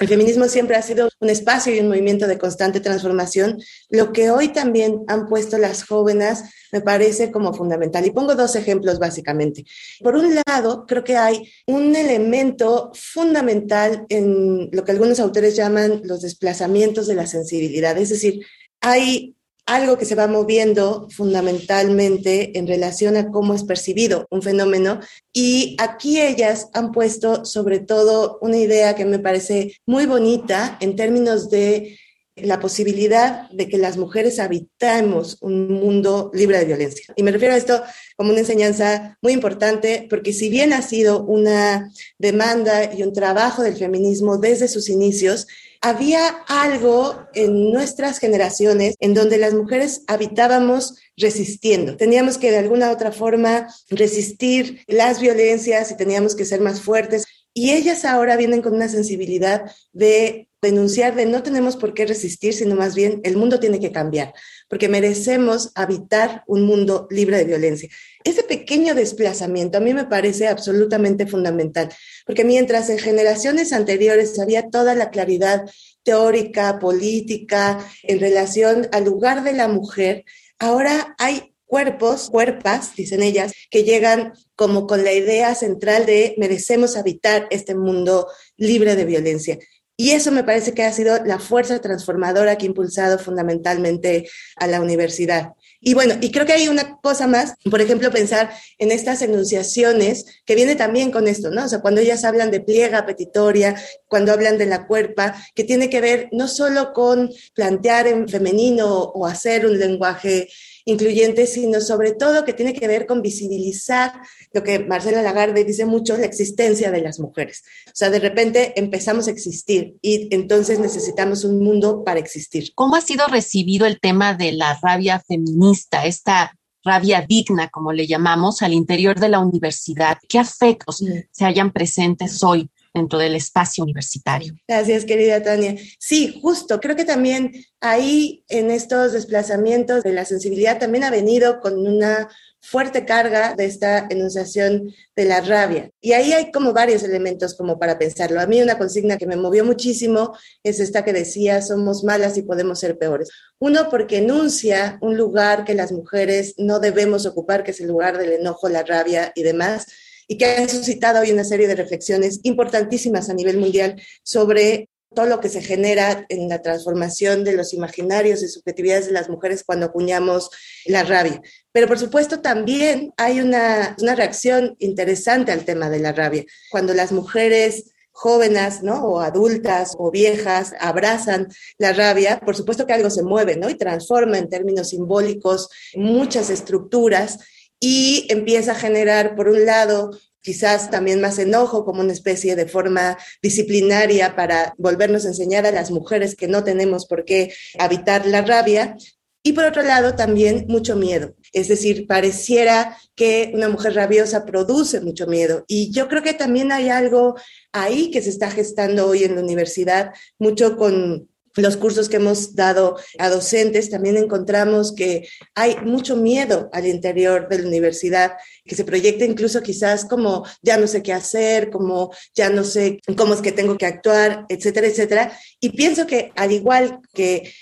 el 0.00 0.08
feminismo 0.08 0.48
siempre 0.48 0.76
ha 0.76 0.82
sido 0.82 1.10
un 1.20 1.28
espacio 1.28 1.74
y 1.74 1.80
un 1.80 1.88
movimiento 1.88 2.26
de 2.26 2.38
constante 2.38 2.80
transformación. 2.80 3.58
Lo 3.90 4.12
que 4.12 4.30
hoy 4.30 4.48
también 4.48 5.02
han 5.08 5.28
puesto 5.28 5.58
las 5.58 5.84
jóvenes 5.84 6.44
me 6.72 6.80
parece 6.80 7.30
como 7.30 7.52
fundamental. 7.52 8.06
Y 8.06 8.10
pongo 8.10 8.34
dos 8.34 8.56
ejemplos 8.56 8.98
básicamente. 8.98 9.64
Por 10.00 10.16
un 10.16 10.36
lado, 10.46 10.86
creo 10.86 11.04
que 11.04 11.16
hay 11.16 11.52
un 11.66 11.94
elemento 11.94 12.90
fundamental 12.94 14.06
en 14.08 14.70
lo 14.72 14.84
que 14.84 14.92
algunos 14.92 15.20
autores 15.20 15.54
llaman 15.54 16.00
los 16.04 16.22
desplazamientos 16.22 17.06
de 17.06 17.14
la 17.14 17.26
sensibilidad. 17.26 17.98
Es 17.98 18.08
decir, 18.08 18.40
hay 18.80 19.36
algo 19.70 19.96
que 19.96 20.04
se 20.04 20.16
va 20.16 20.26
moviendo 20.26 21.06
fundamentalmente 21.10 22.58
en 22.58 22.66
relación 22.66 23.16
a 23.16 23.30
cómo 23.30 23.54
es 23.54 23.62
percibido 23.62 24.26
un 24.28 24.42
fenómeno. 24.42 24.98
Y 25.32 25.76
aquí 25.78 26.20
ellas 26.20 26.68
han 26.74 26.90
puesto 26.90 27.44
sobre 27.44 27.78
todo 27.78 28.38
una 28.40 28.56
idea 28.56 28.96
que 28.96 29.04
me 29.04 29.20
parece 29.20 29.74
muy 29.86 30.06
bonita 30.06 30.76
en 30.80 30.96
términos 30.96 31.50
de 31.50 31.96
la 32.44 32.60
posibilidad 32.60 33.48
de 33.50 33.68
que 33.68 33.78
las 33.78 33.96
mujeres 33.96 34.38
habitemos 34.38 35.38
un 35.40 35.68
mundo 35.68 36.30
libre 36.34 36.58
de 36.58 36.64
violencia. 36.64 37.12
Y 37.16 37.22
me 37.22 37.32
refiero 37.32 37.54
a 37.54 37.58
esto 37.58 37.82
como 38.16 38.30
una 38.30 38.40
enseñanza 38.40 39.18
muy 39.22 39.32
importante, 39.32 40.06
porque 40.10 40.32
si 40.32 40.48
bien 40.48 40.72
ha 40.72 40.82
sido 40.82 41.24
una 41.24 41.90
demanda 42.18 42.92
y 42.94 43.02
un 43.02 43.12
trabajo 43.12 43.62
del 43.62 43.76
feminismo 43.76 44.38
desde 44.38 44.68
sus 44.68 44.88
inicios, 44.88 45.46
había 45.80 46.28
algo 46.46 47.26
en 47.32 47.72
nuestras 47.72 48.18
generaciones 48.18 48.96
en 49.00 49.14
donde 49.14 49.38
las 49.38 49.54
mujeres 49.54 50.02
habitábamos 50.08 50.96
resistiendo. 51.16 51.96
Teníamos 51.96 52.36
que 52.36 52.50
de 52.50 52.58
alguna 52.58 52.90
otra 52.90 53.12
forma 53.12 53.66
resistir 53.88 54.84
las 54.86 55.20
violencias 55.20 55.90
y 55.90 55.96
teníamos 55.96 56.34
que 56.34 56.44
ser 56.44 56.60
más 56.60 56.82
fuertes. 56.82 57.24
Y 57.54 57.70
ellas 57.70 58.04
ahora 58.04 58.36
vienen 58.36 58.60
con 58.60 58.74
una 58.74 58.88
sensibilidad 58.88 59.72
de 59.92 60.49
denunciar 60.62 61.14
de 61.14 61.26
no 61.26 61.42
tenemos 61.42 61.76
por 61.76 61.94
qué 61.94 62.04
resistir, 62.06 62.52
sino 62.52 62.74
más 62.74 62.94
bien 62.94 63.20
el 63.24 63.36
mundo 63.36 63.60
tiene 63.60 63.80
que 63.80 63.92
cambiar, 63.92 64.34
porque 64.68 64.88
merecemos 64.88 65.72
habitar 65.74 66.44
un 66.46 66.62
mundo 66.62 67.06
libre 67.10 67.38
de 67.38 67.44
violencia. 67.44 67.88
Ese 68.24 68.42
pequeño 68.42 68.94
desplazamiento 68.94 69.78
a 69.78 69.80
mí 69.80 69.94
me 69.94 70.04
parece 70.04 70.48
absolutamente 70.48 71.26
fundamental, 71.26 71.88
porque 72.26 72.44
mientras 72.44 72.90
en 72.90 72.98
generaciones 72.98 73.72
anteriores 73.72 74.38
había 74.38 74.68
toda 74.68 74.94
la 74.94 75.10
claridad 75.10 75.64
teórica, 76.02 76.78
política, 76.78 77.78
en 78.02 78.20
relación 78.20 78.88
al 78.92 79.04
lugar 79.04 79.44
de 79.44 79.54
la 79.54 79.68
mujer, 79.68 80.24
ahora 80.58 81.14
hay 81.18 81.54
cuerpos, 81.64 82.28
cuerpas, 82.30 82.96
dicen 82.96 83.22
ellas, 83.22 83.52
que 83.70 83.84
llegan 83.84 84.32
como 84.56 84.86
con 84.86 85.04
la 85.04 85.12
idea 85.12 85.54
central 85.54 86.04
de 86.04 86.34
merecemos 86.36 86.96
habitar 86.96 87.46
este 87.50 87.76
mundo 87.76 88.26
libre 88.56 88.96
de 88.96 89.04
violencia. 89.04 89.58
Y 90.00 90.12
eso 90.12 90.32
me 90.32 90.44
parece 90.44 90.72
que 90.72 90.82
ha 90.82 90.92
sido 90.94 91.22
la 91.26 91.38
fuerza 91.38 91.78
transformadora 91.78 92.56
que 92.56 92.64
ha 92.64 92.68
impulsado 92.68 93.18
fundamentalmente 93.18 94.26
a 94.56 94.66
la 94.66 94.80
universidad. 94.80 95.52
Y 95.78 95.92
bueno, 95.92 96.14
y 96.22 96.30
creo 96.30 96.46
que 96.46 96.54
hay 96.54 96.68
una 96.68 96.98
cosa 97.02 97.26
más, 97.26 97.52
por 97.70 97.82
ejemplo, 97.82 98.10
pensar 98.10 98.50
en 98.78 98.92
estas 98.92 99.20
enunciaciones 99.20 100.24
que 100.46 100.54
viene 100.54 100.74
también 100.74 101.10
con 101.10 101.28
esto, 101.28 101.50
¿no? 101.50 101.66
O 101.66 101.68
sea, 101.68 101.82
cuando 101.82 102.00
ellas 102.00 102.24
hablan 102.24 102.50
de 102.50 102.60
pliega 102.62 103.04
petitoria, 103.04 103.76
cuando 104.08 104.32
hablan 104.32 104.56
de 104.56 104.64
la 104.64 104.86
cuerpa, 104.86 105.34
que 105.54 105.64
tiene 105.64 105.90
que 105.90 106.00
ver 106.00 106.30
no 106.32 106.48
solo 106.48 106.94
con 106.94 107.30
plantear 107.52 108.06
en 108.06 108.26
femenino 108.26 108.88
o 108.88 109.26
hacer 109.26 109.66
un 109.66 109.78
lenguaje 109.78 110.48
incluyente, 110.90 111.46
sino 111.46 111.80
sobre 111.80 112.12
todo 112.12 112.44
que 112.44 112.52
tiene 112.52 112.74
que 112.74 112.88
ver 112.88 113.06
con 113.06 113.22
visibilizar 113.22 114.12
lo 114.52 114.62
que 114.62 114.80
Marcela 114.80 115.22
Lagarde 115.22 115.64
dice 115.64 115.86
mucho, 115.86 116.16
la 116.16 116.26
existencia 116.26 116.90
de 116.90 117.00
las 117.00 117.20
mujeres. 117.20 117.62
O 117.86 117.92
sea, 117.94 118.10
de 118.10 118.18
repente 118.18 118.78
empezamos 118.78 119.28
a 119.28 119.30
existir 119.30 119.96
y 120.02 120.34
entonces 120.34 120.78
necesitamos 120.78 121.44
un 121.44 121.62
mundo 121.62 122.04
para 122.04 122.20
existir. 122.20 122.72
¿Cómo 122.74 122.96
ha 122.96 123.00
sido 123.00 123.26
recibido 123.26 123.86
el 123.86 124.00
tema 124.00 124.34
de 124.34 124.52
la 124.52 124.78
rabia 124.82 125.20
feminista, 125.20 126.04
esta 126.04 126.56
rabia 126.84 127.24
digna, 127.26 127.68
como 127.68 127.92
le 127.92 128.06
llamamos, 128.06 128.62
al 128.62 128.72
interior 128.72 129.18
de 129.18 129.28
la 129.28 129.40
universidad? 129.40 130.18
¿Qué 130.28 130.38
afectos 130.38 131.02
se 131.30 131.44
hayan 131.44 131.72
presentes 131.72 132.42
hoy? 132.42 132.70
Dentro 132.92 133.18
del 133.18 133.34
espacio 133.34 133.84
universitario. 133.84 134.54
Gracias, 134.66 135.04
querida 135.04 135.42
Tania. 135.42 135.76
Sí, 135.98 136.38
justo, 136.42 136.80
creo 136.80 136.96
que 136.96 137.04
también 137.04 137.52
ahí 137.80 138.44
en 138.48 138.70
estos 138.70 139.12
desplazamientos 139.12 140.02
de 140.02 140.12
la 140.12 140.24
sensibilidad 140.24 140.78
también 140.78 141.04
ha 141.04 141.10
venido 141.10 141.60
con 141.60 141.86
una 141.86 142.28
fuerte 142.62 143.06
carga 143.06 143.54
de 143.54 143.64
esta 143.64 144.06
enunciación 144.10 144.92
de 145.16 145.24
la 145.24 145.40
rabia. 145.40 145.90
Y 146.00 146.12
ahí 146.12 146.32
hay 146.32 146.50
como 146.52 146.72
varios 146.72 147.02
elementos 147.02 147.54
como 147.54 147.78
para 147.78 147.98
pensarlo. 147.98 148.40
A 148.40 148.46
mí 148.46 148.60
una 148.60 148.76
consigna 148.76 149.16
que 149.16 149.26
me 149.26 149.36
movió 149.36 149.64
muchísimo 149.64 150.36
es 150.62 150.78
esta 150.78 151.02
que 151.04 151.14
decía, 151.14 151.62
somos 151.62 152.04
malas 152.04 152.36
y 152.36 152.42
podemos 152.42 152.78
ser 152.80 152.98
peores. 152.98 153.30
Uno, 153.58 153.88
porque 153.88 154.18
enuncia 154.18 154.98
un 155.00 155.16
lugar 155.16 155.64
que 155.64 155.74
las 155.74 155.90
mujeres 155.90 156.54
no 156.58 156.80
debemos 156.80 157.24
ocupar, 157.24 157.64
que 157.64 157.70
es 157.70 157.80
el 157.80 157.88
lugar 157.88 158.18
del 158.18 158.32
enojo, 158.32 158.68
la 158.68 158.82
rabia 158.82 159.32
y 159.34 159.42
demás 159.42 159.86
y 160.30 160.38
que 160.38 160.46
han 160.46 160.68
suscitado 160.68 161.20
hoy 161.20 161.32
una 161.32 161.42
serie 161.42 161.66
de 161.66 161.74
reflexiones 161.74 162.38
importantísimas 162.44 163.28
a 163.28 163.34
nivel 163.34 163.58
mundial 163.58 164.00
sobre 164.22 164.88
todo 165.12 165.26
lo 165.26 165.40
que 165.40 165.48
se 165.48 165.60
genera 165.60 166.24
en 166.28 166.48
la 166.48 166.62
transformación 166.62 167.42
de 167.42 167.54
los 167.54 167.74
imaginarios 167.74 168.40
y 168.44 168.48
subjetividades 168.48 169.06
de 169.06 169.12
las 169.12 169.28
mujeres 169.28 169.64
cuando 169.64 169.86
acuñamos 169.86 170.50
la 170.86 171.02
rabia. 171.02 171.42
Pero 171.72 171.88
por 171.88 171.98
supuesto 171.98 172.40
también 172.40 173.12
hay 173.16 173.40
una, 173.40 173.96
una 174.00 174.14
reacción 174.14 174.76
interesante 174.78 175.50
al 175.50 175.64
tema 175.64 175.90
de 175.90 175.98
la 175.98 176.12
rabia. 176.12 176.44
Cuando 176.70 176.94
las 176.94 177.10
mujeres 177.10 177.90
jóvenes, 178.12 178.84
¿no? 178.84 179.02
O 179.02 179.20
adultas 179.20 179.96
o 179.98 180.12
viejas 180.12 180.74
abrazan 180.78 181.48
la 181.78 181.92
rabia, 181.92 182.38
por 182.38 182.54
supuesto 182.54 182.86
que 182.86 182.92
algo 182.92 183.10
se 183.10 183.24
mueve, 183.24 183.56
¿no? 183.56 183.68
Y 183.68 183.74
transforma 183.74 184.38
en 184.38 184.48
términos 184.48 184.90
simbólicos 184.90 185.70
muchas 185.96 186.50
estructuras 186.50 187.38
y 187.80 188.26
empieza 188.28 188.72
a 188.72 188.76
generar, 188.76 189.34
por 189.34 189.48
un 189.48 189.64
lado, 189.64 190.10
quizás 190.42 190.90
también 190.90 191.20
más 191.20 191.38
enojo 191.38 191.84
como 191.84 192.00
una 192.00 192.12
especie 192.12 192.56
de 192.56 192.66
forma 192.66 193.18
disciplinaria 193.42 194.36
para 194.36 194.74
volvernos 194.78 195.24
a 195.24 195.28
enseñar 195.28 195.66
a 195.66 195.72
las 195.72 195.90
mujeres 195.90 196.36
que 196.36 196.48
no 196.48 196.62
tenemos 196.62 197.06
por 197.06 197.24
qué 197.24 197.52
habitar 197.78 198.26
la 198.26 198.42
rabia. 198.42 198.96
Y 199.42 199.54
por 199.54 199.64
otro 199.64 199.82
lado, 199.82 200.14
también 200.14 200.66
mucho 200.68 200.96
miedo. 200.96 201.34
Es 201.54 201.68
decir, 201.68 202.06
pareciera 202.06 202.98
que 203.14 203.50
una 203.54 203.70
mujer 203.70 203.94
rabiosa 203.94 204.44
produce 204.44 205.00
mucho 205.00 205.26
miedo. 205.26 205.64
Y 205.66 205.90
yo 205.92 206.08
creo 206.08 206.22
que 206.22 206.34
también 206.34 206.72
hay 206.72 206.90
algo 206.90 207.36
ahí 207.72 208.10
que 208.10 208.20
se 208.20 208.28
está 208.28 208.50
gestando 208.50 209.06
hoy 209.06 209.24
en 209.24 209.36
la 209.36 209.40
universidad, 209.40 210.12
mucho 210.38 210.76
con 210.76 211.29
los 211.56 211.76
cursos 211.76 212.08
que 212.08 212.16
hemos 212.16 212.54
dado 212.54 212.96
a 213.18 213.28
docentes, 213.28 213.90
también 213.90 214.16
encontramos 214.16 214.94
que 214.94 215.28
hay 215.54 215.76
mucho 215.84 216.16
miedo 216.16 216.68
al 216.72 216.86
interior 216.86 217.48
de 217.48 217.58
la 217.58 217.68
universidad, 217.68 218.32
que 218.64 218.76
se 218.76 218.84
proyecta 218.84 219.24
incluso 219.24 219.62
quizás 219.62 220.04
como 220.04 220.46
ya 220.62 220.76
no 220.76 220.86
sé 220.86 221.02
qué 221.02 221.12
hacer, 221.12 221.70
como 221.70 222.12
ya 222.34 222.50
no 222.50 222.64
sé 222.64 223.00
cómo 223.16 223.34
es 223.34 223.40
que 223.40 223.52
tengo 223.52 223.76
que 223.76 223.86
actuar, 223.86 224.46
etcétera, 224.48 224.86
etcétera. 224.86 225.38
Y 225.60 225.70
pienso 225.70 226.06
que 226.06 226.32
al 226.36 226.52
igual 226.52 227.00
que 227.12 227.52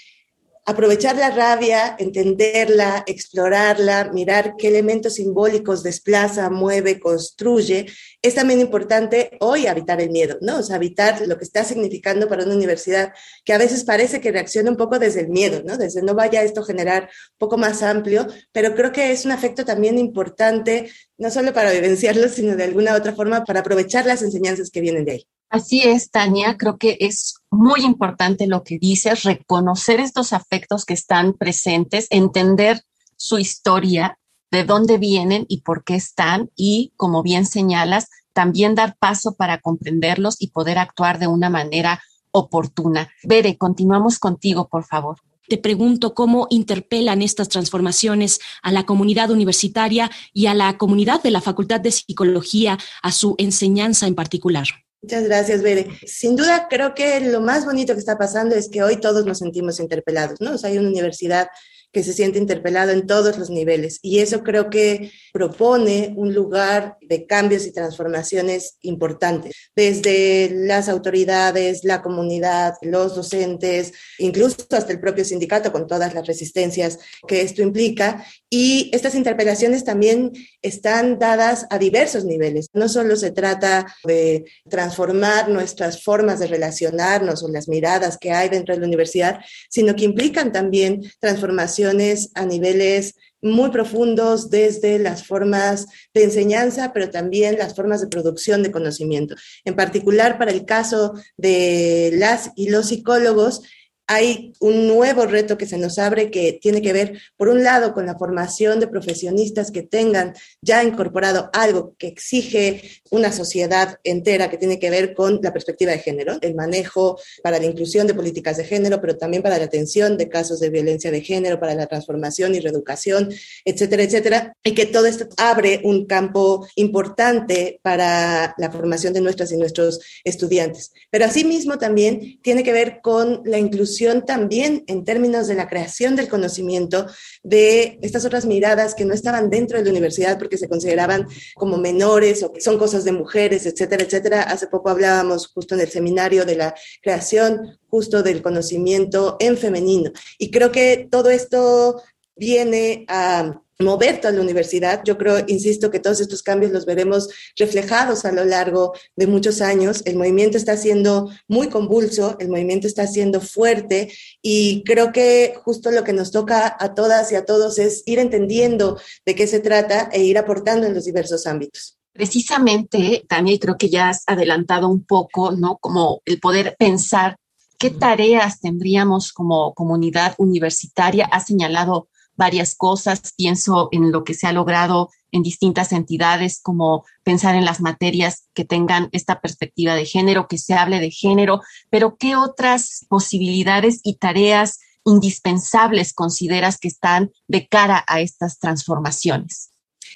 aprovechar 0.68 1.16
la 1.16 1.31
rabia, 1.31 1.96
entenderla, 1.98 3.02
explorarla, 3.07 4.11
mirar 4.12 4.54
qué 4.59 4.68
elementos 4.68 5.14
simbólicos 5.14 5.83
desplaza, 5.83 6.50
mueve, 6.50 7.00
construye, 7.00 7.87
es 8.20 8.35
también 8.35 8.61
importante 8.61 9.31
hoy 9.40 9.66
habitar 9.66 9.98
el 10.02 10.11
miedo, 10.11 10.37
¿no? 10.42 10.59
O 10.59 10.62
sea, 10.62 10.76
habitar 10.76 11.26
lo 11.26 11.38
que 11.38 11.44
está 11.44 11.64
significando 11.64 12.28
para 12.28 12.44
una 12.44 12.54
universidad 12.54 13.14
que 13.46 13.54
a 13.54 13.59
veces 13.59 13.85
parece 13.85 14.20
que 14.20 14.31
reacciona 14.31 14.70
un 14.70 14.76
poco 14.76 14.98
desde 14.98 15.22
el 15.22 15.31
miedo, 15.31 15.62
¿no? 15.64 15.78
Desde 15.78 16.02
no 16.02 16.14
vaya 16.14 16.42
esto 16.42 16.61
a 16.61 16.66
generar 16.66 17.04
un 17.04 17.38
poco 17.38 17.57
más 17.57 17.83
amplio, 17.83 18.26
pero 18.52 18.74
creo 18.74 18.92
que 18.92 19.11
es 19.11 19.24
un 19.24 19.31
afecto 19.31 19.64
también 19.64 19.96
importante, 19.98 20.90
no 21.16 21.31
solo 21.31 21.54
para 21.54 21.72
vivenciarlo, 21.72 22.28
sino 22.28 22.57
de 22.57 22.64
alguna 22.64 22.94
otra 22.94 23.14
forma 23.14 23.42
para 23.42 23.61
aprovechar 23.61 24.04
las 24.04 24.20
enseñanzas 24.20 24.70
que 24.70 24.83
vienen 24.83 25.07
de 25.07 25.12
ahí. 25.12 25.28
Así 25.50 25.80
es, 25.80 26.11
Tania, 26.11 26.56
creo 26.58 26.76
que 26.76 26.98
es 27.00 27.37
muy 27.50 27.80
importante 27.80 28.46
lo 28.46 28.64
que 28.64 28.78
dices, 28.78 29.22
reconocer 29.22 29.98
estos 29.98 30.32
afectos 30.32 30.84
que 30.84 30.94
están 30.94 31.32
presentes, 31.32 32.06
entender 32.11 32.82
su 33.16 33.38
historia, 33.38 34.18
de 34.50 34.64
dónde 34.64 34.98
vienen 34.98 35.44
y 35.48 35.62
por 35.62 35.84
qué 35.84 35.94
están 35.94 36.50
y, 36.56 36.92
como 36.96 37.22
bien 37.22 37.46
señalas, 37.46 38.08
también 38.32 38.74
dar 38.74 38.96
paso 38.98 39.34
para 39.37 39.61
comprenderlos 39.61 40.37
y 40.38 40.50
poder 40.50 40.78
actuar 40.78 41.18
de 41.18 41.26
una 41.26 41.50
manera 41.50 42.00
oportuna. 42.30 43.11
Bere, 43.24 43.56
continuamos 43.56 44.18
contigo, 44.18 44.68
por 44.68 44.84
favor. 44.84 45.16
Te 45.48 45.56
pregunto 45.56 46.14
cómo 46.14 46.46
interpelan 46.50 47.22
estas 47.22 47.48
transformaciones 47.48 48.38
a 48.62 48.70
la 48.70 48.84
comunidad 48.84 49.30
universitaria 49.30 50.11
y 50.32 50.46
a 50.46 50.54
la 50.54 50.76
comunidad 50.76 51.22
de 51.22 51.30
la 51.30 51.40
Facultad 51.40 51.80
de 51.80 51.90
Psicología, 51.90 52.78
a 53.02 53.12
su 53.12 53.34
enseñanza 53.38 54.06
en 54.06 54.14
particular. 54.14 54.66
Muchas 55.00 55.24
gracias, 55.24 55.62
Bere. 55.62 55.87
Sin 56.06 56.34
duda, 56.34 56.66
creo 56.68 56.94
que 56.94 57.20
lo 57.20 57.40
más 57.40 57.64
bonito 57.64 57.94
que 57.94 58.00
está 58.00 58.18
pasando 58.18 58.56
es 58.56 58.68
que 58.68 58.82
hoy 58.82 58.96
todos 58.96 59.24
nos 59.26 59.38
sentimos 59.38 59.78
interpelados, 59.78 60.40
¿no? 60.40 60.54
O 60.54 60.58
sea, 60.58 60.70
hay 60.70 60.78
una 60.78 60.88
universidad 60.88 61.48
que 61.92 62.02
se 62.02 62.12
siente 62.12 62.38
interpelado 62.38 62.92
en 62.92 63.06
todos 63.06 63.38
los 63.38 63.48
niveles. 63.48 63.98
Y 64.02 64.18
eso 64.18 64.42
creo 64.42 64.68
que 64.68 65.11
propone 65.32 66.12
un 66.16 66.34
lugar 66.34 66.96
de 67.00 67.26
cambios 67.26 67.66
y 67.66 67.72
transformaciones 67.72 68.76
importantes, 68.82 69.54
desde 69.74 70.50
las 70.52 70.88
autoridades, 70.88 71.84
la 71.84 72.02
comunidad, 72.02 72.74
los 72.82 73.16
docentes, 73.16 73.92
incluso 74.18 74.56
hasta 74.70 74.92
el 74.92 75.00
propio 75.00 75.24
sindicato 75.24 75.72
con 75.72 75.87
todas 75.87 76.14
las 76.14 76.26
resistencias 76.26 76.98
que 77.26 77.40
esto 77.40 77.62
implica. 77.62 78.24
Y 78.50 78.90
estas 78.94 79.14
interpelaciones 79.14 79.84
también 79.84 80.32
están 80.62 81.18
dadas 81.18 81.66
a 81.68 81.78
diversos 81.78 82.24
niveles. 82.24 82.70
No 82.72 82.88
solo 82.88 83.16
se 83.16 83.30
trata 83.30 83.94
de 84.04 84.46
transformar 84.70 85.50
nuestras 85.50 86.02
formas 86.02 86.40
de 86.40 86.46
relacionarnos 86.46 87.42
o 87.42 87.48
las 87.48 87.68
miradas 87.68 88.16
que 88.16 88.32
hay 88.32 88.48
dentro 88.48 88.74
de 88.74 88.80
la 88.80 88.87
universidad, 88.87 89.40
sino 89.68 89.94
que 89.94 90.04
implican 90.04 90.50
también 90.50 91.02
transformación 91.20 91.98
a 92.34 92.46
niveles 92.46 93.14
muy 93.40 93.70
profundos 93.70 94.50
desde 94.50 94.98
las 94.98 95.26
formas 95.26 95.87
de 96.12 96.24
enseñanza, 96.24 96.92
pero 96.92 97.11
también 97.11 97.58
las 97.58 97.74
formas 97.74 98.00
de 98.00 98.08
producción 98.08 98.62
de 98.62 98.70
conocimiento. 98.70 99.37
En 99.64 99.76
particular, 99.76 100.38
para 100.38 100.50
el 100.50 100.64
caso 100.64 101.14
de 101.37 102.11
las 102.14 102.50
y 102.56 102.70
los 102.70 102.88
psicólogos, 102.88 103.62
hay 104.09 104.55
un 104.59 104.88
nuevo 104.88 105.27
reto 105.27 105.59
que 105.59 105.66
se 105.66 105.77
nos 105.77 105.99
abre 105.99 106.31
que 106.31 106.59
tiene 106.61 106.81
que 106.81 106.94
ver, 106.94 107.21
por 107.37 107.49
un 107.49 107.62
lado, 107.62 107.92
con 107.92 108.07
la 108.07 108.16
formación 108.16 108.81
de 108.81 108.88
profesionistas 108.88 109.71
que 109.71 109.83
tengan 109.83 110.35
ya 110.62 110.83
incorporado 110.83 111.51
algo 111.53 111.94
que 111.99 112.09
exige 112.09 113.03
una 113.11 113.33
sociedad 113.33 113.99
entera, 114.05 114.49
que 114.49 114.57
tiene 114.57 114.79
que 114.79 114.88
ver 114.88 115.12
con 115.12 115.40
la 115.42 115.53
perspectiva 115.53 115.92
de 115.92 115.99
género, 115.99 116.38
el 116.40 116.55
manejo 116.55 117.18
para 117.42 117.59
la 117.59 117.66
inclusión 117.66 118.07
de 118.07 118.14
políticas 118.14 118.57
de 118.57 118.64
género, 118.64 118.99
pero 118.99 119.18
también 119.18 119.42
para 119.42 119.59
la 119.59 119.64
atención 119.64 120.16
de 120.16 120.31
casos 120.31 120.59
de 120.59 120.71
violencia 120.71 121.11
de 121.11 121.21
género, 121.21 121.61
para 121.61 121.75
la 121.75 121.87
transformación 121.87 122.55
y 122.55 122.61
reeducación, 122.61 123.31
etcétera, 123.66 124.05
etcétera, 124.05 124.57
y 124.64 124.73
que 124.73 124.87
todo 124.87 125.05
esto 125.05 125.29
abre 125.37 125.83
un 125.85 126.07
campo 126.07 126.66
importante 126.77 127.79
para 127.83 128.55
la 128.57 128.71
formación 128.71 129.12
de 129.12 129.21
nuestras 129.21 129.53
y 129.53 129.59
nuestros 129.59 130.01
estudiantes. 130.25 130.92
Pero 131.11 131.27
asimismo 131.27 131.77
también 131.77 132.40
tiene 132.40 132.64
que 132.64 132.73
ver 132.73 133.01
con 133.03 133.42
la 133.44 133.59
inclusión 133.59 133.97
también 134.24 134.84
en 134.87 135.04
términos 135.04 135.46
de 135.48 135.54
la 135.54 135.68
creación 135.68 136.16
del 136.16 136.28
conocimiento 136.28 137.06
de 137.42 137.98
estas 138.02 138.24
otras 138.24 138.46
miradas 138.46 138.94
que 138.94 139.04
no 139.04 139.14
estaban 139.14 139.50
dentro 139.50 139.78
de 139.78 139.84
la 139.84 139.90
universidad 139.90 140.38
porque 140.38 140.58
se 140.58 140.68
consideraban 140.68 141.26
como 141.54 141.78
menores 141.78 142.42
o 142.42 142.52
que 142.52 142.61
son 142.61 142.78
cosas 142.78 143.04
de 143.04 143.12
mujeres, 143.12 143.66
etcétera, 143.66 144.04
etcétera. 144.04 144.42
Hace 144.42 144.66
poco 144.66 144.90
hablábamos 144.90 145.48
justo 145.48 145.74
en 145.74 145.80
el 145.80 145.88
seminario 145.88 146.44
de 146.44 146.56
la 146.56 146.74
creación 147.02 147.78
justo 147.88 148.22
del 148.22 148.42
conocimiento 148.42 149.37
en 149.40 149.56
femenino. 149.56 150.11
Y 150.38 150.50
creo 150.50 150.70
que 150.70 151.08
todo 151.11 151.30
esto 151.30 152.02
viene 152.37 153.04
a 153.08 153.61
mover 153.81 154.21
toda 154.21 154.33
la 154.33 154.41
universidad. 154.41 155.03
Yo 155.05 155.17
creo, 155.17 155.45
insisto, 155.47 155.91
que 155.91 156.01
todos 156.01 156.21
estos 156.21 156.43
cambios 156.43 156.73
los 156.73 156.85
veremos 156.85 157.29
reflejados 157.57 158.25
a 158.25 158.33
lo 158.33 158.45
largo 158.45 158.93
de 159.14 159.27
muchos 159.29 159.61
años. 159.61 160.03
El 160.05 160.17
movimiento 160.17 160.57
está 160.57 160.77
siendo 160.77 161.31
muy 161.47 161.69
convulso, 161.69 162.37
el 162.41 162.49
movimiento 162.49 162.88
está 162.88 163.07
siendo 163.07 163.41
fuerte 163.41 164.12
y 164.43 164.83
creo 164.85 165.12
que 165.12 165.55
justo 165.64 165.91
lo 165.93 166.03
que 166.03 166.12
nos 166.12 166.33
toca 166.33 166.77
a 166.79 166.95
todas 166.95 167.31
y 167.31 167.37
a 167.37 167.45
todos 167.45 167.79
es 167.79 168.03
ir 168.07 168.19
entendiendo 168.19 168.99
de 169.25 169.35
qué 169.35 169.47
se 169.47 169.61
trata 169.61 170.09
e 170.12 170.25
ir 170.25 170.38
aportando 170.38 170.87
en 170.87 170.95
los 170.95 171.05
diversos 171.05 171.47
ámbitos. 171.47 171.97
Precisamente, 172.12 173.25
también 173.29 173.59
creo 173.59 173.79
que 173.79 173.88
ya 173.88 174.09
has 174.09 174.25
adelantado 174.27 174.88
un 174.88 175.05
poco, 175.05 175.53
¿no? 175.53 175.79
Como 175.79 176.21
el 176.25 176.41
poder 176.41 176.75
pensar 176.77 177.37
qué 177.79 177.91
tareas 177.91 178.59
tendríamos 178.59 179.33
como 179.33 179.73
comunidad 179.73 180.35
universitaria. 180.38 181.27
Ha 181.27 181.38
señalado 181.38 182.09
varias 182.38 182.74
cosas, 182.74 183.35
pienso 183.37 183.88
en 183.92 184.11
lo 184.11 184.24
que 184.24 184.33
se 184.33 184.46
ha 184.46 184.53
logrado 184.53 185.11
en 185.33 185.42
distintas 185.42 185.92
entidades, 185.92 186.61
como 186.62 187.05
pensar 187.22 187.55
en 187.55 187.66
las 187.66 187.83
materias 187.83 188.48
que 188.55 188.64
tengan 188.64 189.11
esta 189.12 189.40
perspectiva 189.40 189.94
de 189.94 190.07
género, 190.07 190.48
que 190.48 190.57
se 190.57 190.72
hable 190.72 191.01
de 191.01 191.11
género, 191.11 191.61
pero 191.90 192.16
¿qué 192.16 192.37
otras 192.37 193.05
posibilidades 193.11 194.01
y 194.05 194.16
tareas 194.16 194.79
indispensables 195.05 196.14
consideras 196.14 196.79
que 196.79 196.88
están 196.88 197.31
de 197.46 197.66
cara 197.68 198.05
a 198.07 198.20
estas 198.20 198.59
transformaciones? 198.59 199.70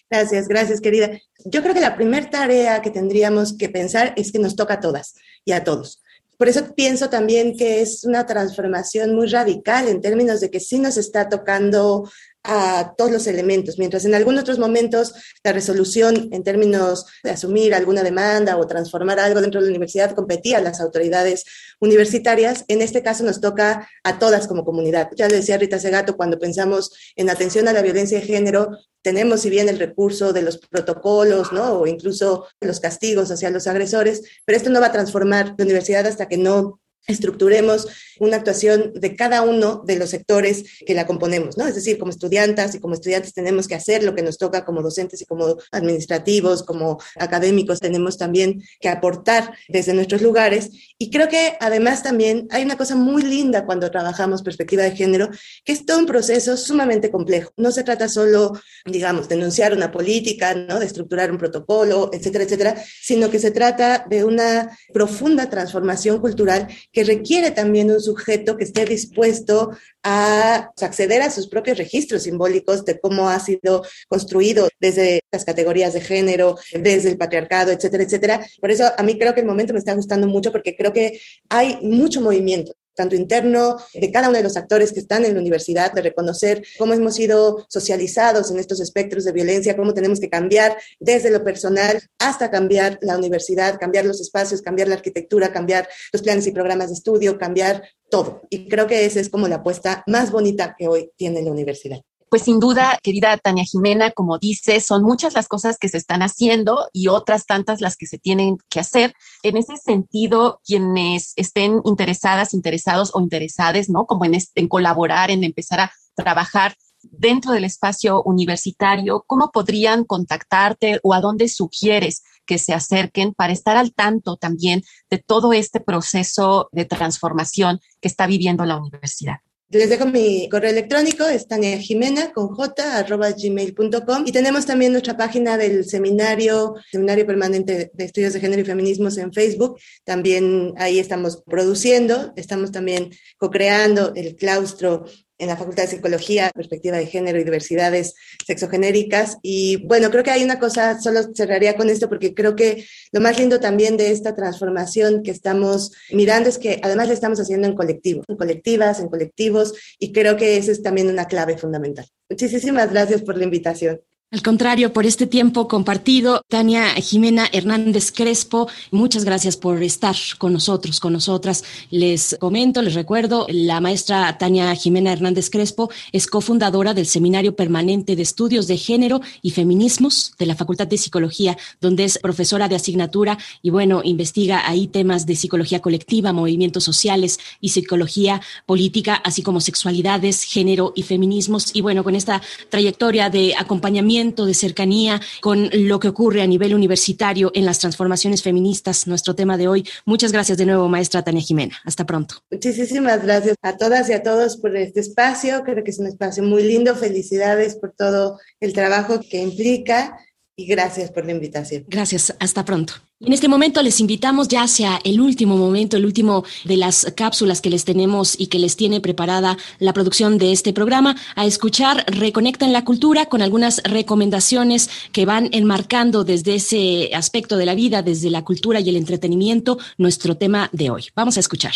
Gracias, 0.09 0.49
gracias, 0.49 0.81
querida. 0.81 1.11
Yo 1.45 1.63
creo 1.63 1.75
que 1.75 1.81
la 1.81 1.97
primera 1.97 2.31
tarea 2.31 2.83
que 2.83 2.91
tendríamos 2.91 3.57
que 3.57 3.69
pensar 3.69 4.15
es 4.17 4.31
que 4.31 4.39
nos 4.39 4.57
toca 4.57 4.75
a 4.75 4.81
todas 4.81 5.15
y 5.45 5.53
a 5.53 5.65
todos. 5.65 6.03
Por 6.43 6.49
eso 6.49 6.75
pienso 6.75 7.09
también 7.09 7.57
que 7.57 7.83
es 7.83 8.03
una 8.03 8.27
transformación 8.27 9.15
muy 9.15 9.29
radical 9.29 9.87
en 9.87 10.01
términos 10.01 10.41
de 10.41 10.51
que 10.51 10.59
sí 10.59 10.81
nos 10.81 10.97
está 10.97 11.29
tocando 11.29 12.11
a 12.45 12.95
todos 12.97 13.11
los 13.11 13.27
elementos, 13.27 13.79
mientras 13.79 14.05
en 14.05 14.15
algunos 14.15 14.43
otros 14.43 14.59
momentos 14.59 15.15
la 15.45 15.53
resolución 15.53 16.29
en 16.33 16.43
términos 16.43 17.07
de 17.23 17.31
asumir 17.31 17.75
alguna 17.75 18.03
demanda 18.03 18.57
o 18.57 18.67
transformar 18.67 19.21
algo 19.21 19.41
dentro 19.41 19.61
de 19.61 19.67
la 19.67 19.71
universidad 19.71 20.15
competía 20.15 20.59
a 20.59 20.61
las 20.61 20.81
autoridades 20.81 21.45
universitarias, 21.81 22.65
en 22.69 22.83
este 22.83 23.03
caso 23.03 23.25
nos 23.25 23.41
toca 23.41 23.89
a 24.03 24.19
todas 24.19 24.49
como 24.49 24.65
comunidad. 24.65 25.11
Ya 25.17 25.29
lo 25.29 25.35
decía 25.35 25.59
Rita 25.59 25.79
Segato, 25.79 26.17
cuando 26.17 26.39
pensamos 26.39 26.93
en 27.17 27.31
atención 27.31 27.69
a 27.69 27.73
la 27.73 27.83
violencia 27.83 28.19
de 28.19 28.27
género, 28.27 28.79
tenemos 29.03 29.41
si 29.41 29.51
bien 29.51 29.69
el 29.69 29.79
recurso 29.79 30.33
de 30.33 30.43
los 30.43 30.59
protocolos, 30.59 31.53
¿no? 31.53 31.81
O 31.81 31.87
incluso 31.87 32.47
los 32.61 32.81
castigos 32.81 33.31
hacia 33.31 33.51
los 33.51 33.67
agresores, 33.67 34.23
pero 34.45 34.57
esto 34.57 34.71
no 34.71 34.81
va 34.81 34.87
a 34.87 34.93
transformar 34.93 35.55
la 35.59 35.65
universidad 35.65 36.07
hasta 36.07 36.29
que 36.29 36.37
no 36.37 36.81
estructuremos 37.07 37.89
una 38.21 38.37
actuación 38.37 38.93
de 38.95 39.17
cada 39.17 39.43
uno 39.43 39.83
de 39.85 39.97
los 39.97 40.11
sectores 40.11 40.65
que 40.87 40.95
la 40.95 41.07
componemos, 41.07 41.57
¿no? 41.59 41.67
Es 41.67 41.75
decir, 41.75 41.99
como 41.99 42.11
estudiantes 42.11 42.75
y 42.75 42.81
como 42.81 42.95
estudiantes 42.95 43.33
tenemos 43.33 43.67
que 43.67 43.75
hacer 43.75 44.05
lo 44.05 44.15
que 44.15 44.23
nos 44.23 44.39
toca 44.39 44.65
como 44.65 44.83
docentes 44.83 45.21
y 45.21 45.25
como 45.25 45.57
administrativos, 45.73 46.63
como 46.63 47.01
académicos, 47.17 47.81
tenemos 47.81 48.19
también 48.19 48.63
que 48.81 48.89
aportar 48.89 49.53
desde 49.69 49.95
nuestros 49.95 50.23
lugares. 50.23 50.71
Y 50.99 51.11
creo 51.11 51.29
que 51.29 51.57
además 51.61 52.03
también 52.03 52.47
hay 52.51 52.63
una 52.63 52.77
cosa 52.77 52.95
muy 52.95 53.23
linda 53.23 53.67
cuando 53.67 53.91
trabajamos 53.91 54.43
perspectiva 54.43 54.85
de 54.85 54.93
género, 54.93 55.29
que 55.65 55.73
es 55.73 55.85
todo 55.85 55.99
un 55.99 56.07
proceso 56.07 56.57
sumamente 56.57 57.11
complejo. 57.11 57.51
No 57.57 57.73
se 57.73 57.83
trata 57.83 58.09
solo, 58.09 58.53
digamos, 58.85 59.29
de 59.29 59.35
enunciar 59.35 59.73
una 59.73 59.91
política, 59.91 60.55
¿no? 60.55 60.79
De 60.79 60.87
estructurar 60.87 61.33
un 61.33 61.39
protocolo, 61.39 62.11
etcétera, 62.13 62.45
etcétera, 62.45 62.85
sino 63.01 63.31
que 63.31 63.39
se 63.39 63.51
trata 63.51 64.07
de 64.09 64.25
una 64.25 64.77
profunda 64.93 65.51
transformación 65.51 66.21
cultural 66.21 66.69
que 66.93 67.05
requiere 67.05 67.51
también 67.51 67.91
un 67.91 68.01
sujeto 68.01 68.57
que 68.57 68.65
esté 68.65 68.85
dispuesto 68.85 69.71
a 70.03 70.71
acceder 70.81 71.23
a 71.23 71.31
sus 71.31 71.49
propios 71.49 71.79
registros 71.79 72.25
simbólicos 72.25 72.85
de 72.85 73.01
cómo 73.01 73.29
ha 73.29 73.41
sido 73.41 73.83
construido 74.09 74.69
desde 74.81 75.23
las 75.33 75.45
categorías 75.45 75.95
de 75.95 76.01
género, 76.01 76.59
desde 76.73 77.11
el 77.11 77.17
patriarcado, 77.17 77.73
etcétera, 77.73 78.05
etcétera. 78.05 78.47
Por 78.61 78.71
eso 78.71 78.85
a 78.97 79.03
mí 79.03 79.19
creo 79.19 79.35
que 79.35 79.41
el 79.41 79.47
momento 79.47 79.73
me 79.73 79.79
está 79.79 79.95
gustando 79.95 80.27
mucho 80.27 80.53
porque 80.53 80.77
creo 80.77 80.93
que 80.93 81.21
hay 81.49 81.79
mucho 81.83 82.21
movimiento 82.21 82.75
tanto 82.95 83.17
interno 83.17 83.77
de 83.95 84.11
cada 84.11 84.29
uno 84.29 84.39
de 84.39 84.45
los 84.45 84.57
actores 84.57 84.93
que 84.93 85.01
están 85.01 85.25
en 85.25 85.35
la 85.35 85.41
universidad, 85.41 85.93
de 85.93 86.03
reconocer 86.03 86.63
cómo 86.79 86.93
hemos 86.93 87.15
sido 87.15 87.65
socializados 87.69 88.51
en 88.51 88.59
estos 88.59 88.81
espectros 88.81 89.25
de 89.25 89.33
violencia, 89.33 89.77
cómo 89.77 89.95
tenemos 89.95 90.21
que 90.21 90.31
cambiar 90.31 90.77
desde 91.01 91.31
lo 91.31 91.45
personal 91.45 92.01
hasta 92.19 92.51
cambiar 92.51 92.99
la 93.03 93.17
universidad, 93.17 93.79
cambiar 93.79 94.05
los 94.05 94.21
espacios, 94.21 94.63
cambiar 94.63 94.89
la 94.89 94.95
arquitectura, 94.95 95.53
cambiar 95.53 95.89
los 96.13 96.23
planes 96.23 96.47
y 96.47 96.53
programas 96.53 96.89
de 96.89 96.95
estudio, 96.95 97.39
cambiar 97.39 97.83
todo. 98.11 98.43
Y 98.51 98.69
creo 98.69 98.87
que 98.87 99.05
esa 99.05 99.21
es 99.21 99.29
como 99.29 99.49
la 99.49 99.57
apuesta 99.57 100.03
más 100.07 100.31
bonita 100.31 100.75
que 100.79 100.89
hoy 100.89 101.11
tiene 101.17 101.43
la 101.43 101.51
universidad. 101.51 102.01
Pues 102.33 102.45
sin 102.45 102.61
duda, 102.61 102.99
querida 103.03 103.37
Tania 103.37 103.63
Jimena, 103.63 104.11
como 104.11 104.39
dice, 104.39 104.81
son 104.81 105.03
muchas 105.03 105.35
las 105.35 105.49
cosas 105.49 105.77
que 105.77 105.91
se 105.91 105.99
están 105.99 106.23
haciendo 106.23 106.89
y 106.91 107.09
otras 107.09 107.45
tantas 107.45 107.83
las 107.83 107.95
que 107.95 108.07
se 108.07 108.17
tienen 108.17 108.57
que 108.71 108.81
hacer. 108.81 109.13
En 109.43 109.59
ese 109.59 109.77
sentido, 109.77 110.59
quienes 110.65 111.35
estén 111.37 111.83
interesadas, 111.85 112.55
interesados 112.55 113.11
o 113.13 113.21
interesadas, 113.21 113.91
¿no? 113.91 114.07
Como 114.07 114.25
en, 114.25 114.39
en 114.55 114.69
colaborar, 114.69 115.31
en 115.31 115.45
empezar 115.45 115.81
a 115.81 115.93
trabajar 116.15 116.75
dentro 117.03 117.53
del 117.53 117.65
espacio 117.65 118.23
universitario, 118.23 119.25
¿cómo 119.27 119.51
podrían 119.51 120.05
contactarte 120.05 121.01
o 121.03 121.13
a 121.13 121.21
dónde 121.21 121.49
sugieres 121.49 122.23
que 122.47 122.57
se 122.57 122.73
acerquen 122.73 123.35
para 123.35 123.53
estar 123.53 123.77
al 123.77 123.93
tanto 123.93 124.39
también 124.39 124.83
de 125.11 125.19
todo 125.19 125.53
este 125.53 125.81
proceso 125.81 126.71
de 126.73 126.87
transformación 126.87 127.81
que 128.01 128.09
está 128.09 128.27
viviendo 128.27 128.65
la 128.65 128.79
universidad? 128.79 129.41
Les 129.73 129.89
dejo 129.89 130.05
mi 130.05 130.51
correo 130.51 130.71
electrónico, 130.71 131.25
es 131.25 131.49
Tania 131.49 131.79
Jimena 131.79 132.31
con 132.35 132.49
j 132.49 132.99
arroba 132.99 133.31
gmail.com 133.31 134.25
y 134.27 134.31
tenemos 134.31 134.67
también 134.67 134.93
nuestra 134.93 135.17
página 135.17 135.57
del 135.57 135.87
seminario, 135.87 136.75
Seminario 136.91 137.27
Permanente 137.27 137.91
de 137.95 138.05
Estudios 138.05 138.35
de 138.35 138.41
Género 138.41 138.61
y 138.61 138.67
Feminismos 138.67 139.17
en 139.17 139.33
Facebook. 139.33 139.81
También 140.05 140.75
ahí 140.77 140.99
estamos 140.99 141.43
produciendo, 141.47 142.35
estamos 142.37 142.71
también 142.71 143.13
co-creando 143.39 144.13
el 144.15 144.37
claustro 144.37 145.07
en 145.43 145.49
la 145.49 145.57
Facultad 145.57 145.83
de 145.83 145.89
Psicología, 145.89 146.53
perspectiva 146.55 146.97
de 146.97 147.07
género 147.07 147.41
y 147.41 147.45
diversidades 147.45 148.15
sexogenéricas. 148.47 149.39
Y 149.43 149.85
bueno, 149.85 150.09
creo 150.11 150.23
que 150.23 150.31
hay 150.31 150.45
una 150.45 150.61
cosa, 150.61 151.01
solo 151.01 151.35
cerraría 151.35 151.77
con 151.77 151.91
esto, 151.91 152.09
porque 152.09 152.33
creo 152.33 152.55
que 152.55 152.87
lo 153.11 153.21
más 153.21 153.39
lindo 153.39 153.59
también 153.59 153.97
de 153.97 154.13
esta 154.13 154.37
transformación 154.37 155.25
que 155.25 155.33
estamos 155.33 155.91
mirando 156.13 156.49
es 156.49 156.59
que 156.59 156.81
además 156.85 157.09
la 157.09 157.15
estamos 157.15 157.41
haciendo 157.41 157.67
en 157.67 157.75
colectivo, 157.75 158.23
en 158.29 158.37
colectivas, 158.37 159.01
en 159.01 159.09
colectivos, 159.09 159.75
y 159.99 160.13
creo 160.13 160.37
que 160.37 160.57
esa 160.57 160.71
es 160.71 160.81
también 160.81 161.09
una 161.09 161.27
clave 161.27 161.59
fundamental. 161.59 162.07
Muchísimas 162.31 162.93
gracias 162.93 163.23
por 163.23 163.37
la 163.37 163.43
invitación. 163.43 164.01
Al 164.33 164.41
contrario, 164.41 164.95
por 164.95 165.05
este 165.05 165.27
tiempo 165.27 165.69
compartido, 165.69 166.43
Tania 166.49 166.95
Jimena 166.95 167.51
Hernández 167.53 168.11
Crespo, 168.13 168.67
muchas 168.91 169.27
gracias 169.27 169.59
por 169.59 169.83
estar 169.83 170.17
con 170.39 170.55
nosotros, 170.55 171.01
con 171.01 171.13
nosotras. 171.13 171.65
Les 171.91 172.39
comento, 172.41 172.81
les 172.81 172.95
recuerdo, 172.95 173.45
la 173.51 173.83
maestra 173.83 174.39
Tania 174.39 174.75
Jimena 174.75 175.13
Hernández 175.13 175.51
Crespo 175.51 175.91
es 176.13 176.27
cofundadora 176.27 176.95
del 176.95 177.05
Seminario 177.05 177.55
Permanente 177.55 178.17
de 178.17 178.23
Estudios 178.23 178.67
de 178.69 178.79
Género 178.79 179.21
y 179.43 179.51
Feminismos 179.51 180.33
de 180.39 180.47
la 180.47 180.57
Facultad 180.57 180.87
de 180.87 180.97
Psicología, 180.97 181.59
donde 181.83 182.05
es 182.05 182.17
profesora 182.17 182.69
de 182.69 182.77
asignatura 182.77 183.37
y 183.61 183.69
bueno, 183.69 184.01
investiga 184.03 184.67
ahí 184.67 184.87
temas 184.87 185.27
de 185.27 185.37
psicología 185.37 185.81
colectiva, 185.81 186.33
movimientos 186.33 186.85
sociales 186.85 187.39
y 187.61 187.69
psicología 187.69 188.41
política, 188.65 189.17
así 189.17 189.43
como 189.43 189.61
sexualidades, 189.61 190.45
género 190.45 190.95
y 190.97 191.03
feminismos. 191.03 191.71
Y 191.75 191.83
bueno, 191.83 192.03
con 192.03 192.15
esta 192.15 192.41
trayectoria 192.71 193.29
de 193.29 193.55
acompañamiento 193.59 194.22
de 194.23 194.55
cercanía 194.55 195.21
con 195.41 195.69
lo 195.73 195.99
que 195.99 196.09
ocurre 196.09 196.43
a 196.43 196.47
nivel 196.47 196.75
universitario 196.75 197.51
en 197.55 197.65
las 197.65 197.81
transformaciones 197.81 198.43
feministas, 198.43 199.07
nuestro 199.07 199.35
tema 199.35 199.57
de 199.57 199.69
hoy. 199.69 199.89
Muchas 200.07 200.33
gracias 200.33 200.59
de 200.59 200.67
nuevo, 200.67 200.89
maestra 200.89 201.23
Tania 201.23 201.43
Jimena. 201.43 201.77
Hasta 201.85 202.07
pronto. 202.07 202.37
Muchísimas 202.51 203.23
gracias 203.23 203.57
a 203.63 203.77
todas 203.77 204.09
y 204.09 204.13
a 204.13 204.23
todos 204.23 204.57
por 204.57 204.77
este 204.77 205.01
espacio. 205.01 205.63
Creo 205.65 205.83
que 205.83 205.91
es 205.91 205.99
un 205.99 206.07
espacio 206.07 206.43
muy 206.43 206.63
lindo. 206.63 206.95
Felicidades 206.95 207.75
por 207.75 207.93
todo 207.93 208.39
el 208.61 208.73
trabajo 208.73 209.21
que 209.29 209.39
implica 209.39 210.17
y 210.57 210.67
gracias 210.67 211.11
por 211.11 211.27
la 211.27 211.33
invitación. 211.33 211.85
Gracias, 211.89 212.35
hasta 212.39 212.65
pronto. 212.65 212.95
En 213.25 213.33
este 213.33 213.47
momento 213.47 213.81
les 213.83 214.01
invitamos 214.01 214.49
ya 214.49 214.65
hacia 214.65 214.99
el 215.05 215.21
último 215.21 215.57
momento, 215.57 215.97
el 215.97 216.05
último 216.05 216.45
de 216.65 216.77
las 216.77 217.07
cápsulas 217.17 217.61
que 217.61 217.71
les 217.71 217.85
tenemos 217.85 218.35
y 218.37 218.49
que 218.49 218.59
les 218.59 218.75
tiene 218.75 219.01
preparada 219.01 219.57
la 219.79 219.93
producción 219.93 220.39
de 220.39 220.51
este 220.51 220.73
programa, 220.73 221.15
a 221.37 221.47
escuchar 221.47 222.05
Reconecta 222.09 222.67
en 222.67 222.73
la 222.73 222.85
Cultura 222.85 223.27
con 223.27 223.41
algunas 223.41 223.81
recomendaciones 223.85 224.91
que 225.13 225.25
van 225.25 225.51
enmarcando 225.53 226.25
desde 226.25 226.57
ese 226.57 227.11
aspecto 227.15 227.57
de 227.57 227.67
la 227.67 227.77
vida, 227.77 228.03
desde 228.03 228.29
la 228.29 228.43
cultura 228.43 228.81
y 228.81 228.89
el 228.89 228.97
entretenimiento, 228.97 229.79
nuestro 229.99 230.37
tema 230.37 230.69
de 230.73 230.91
hoy. 230.91 231.05
Vamos 231.15 231.37
a 231.37 231.41
escuchar. 231.41 231.75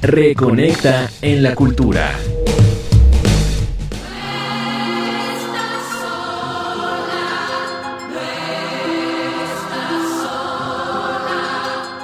Reconecta 0.00 1.10
en 1.20 1.42
la 1.42 1.54
Cultura. 1.54 2.18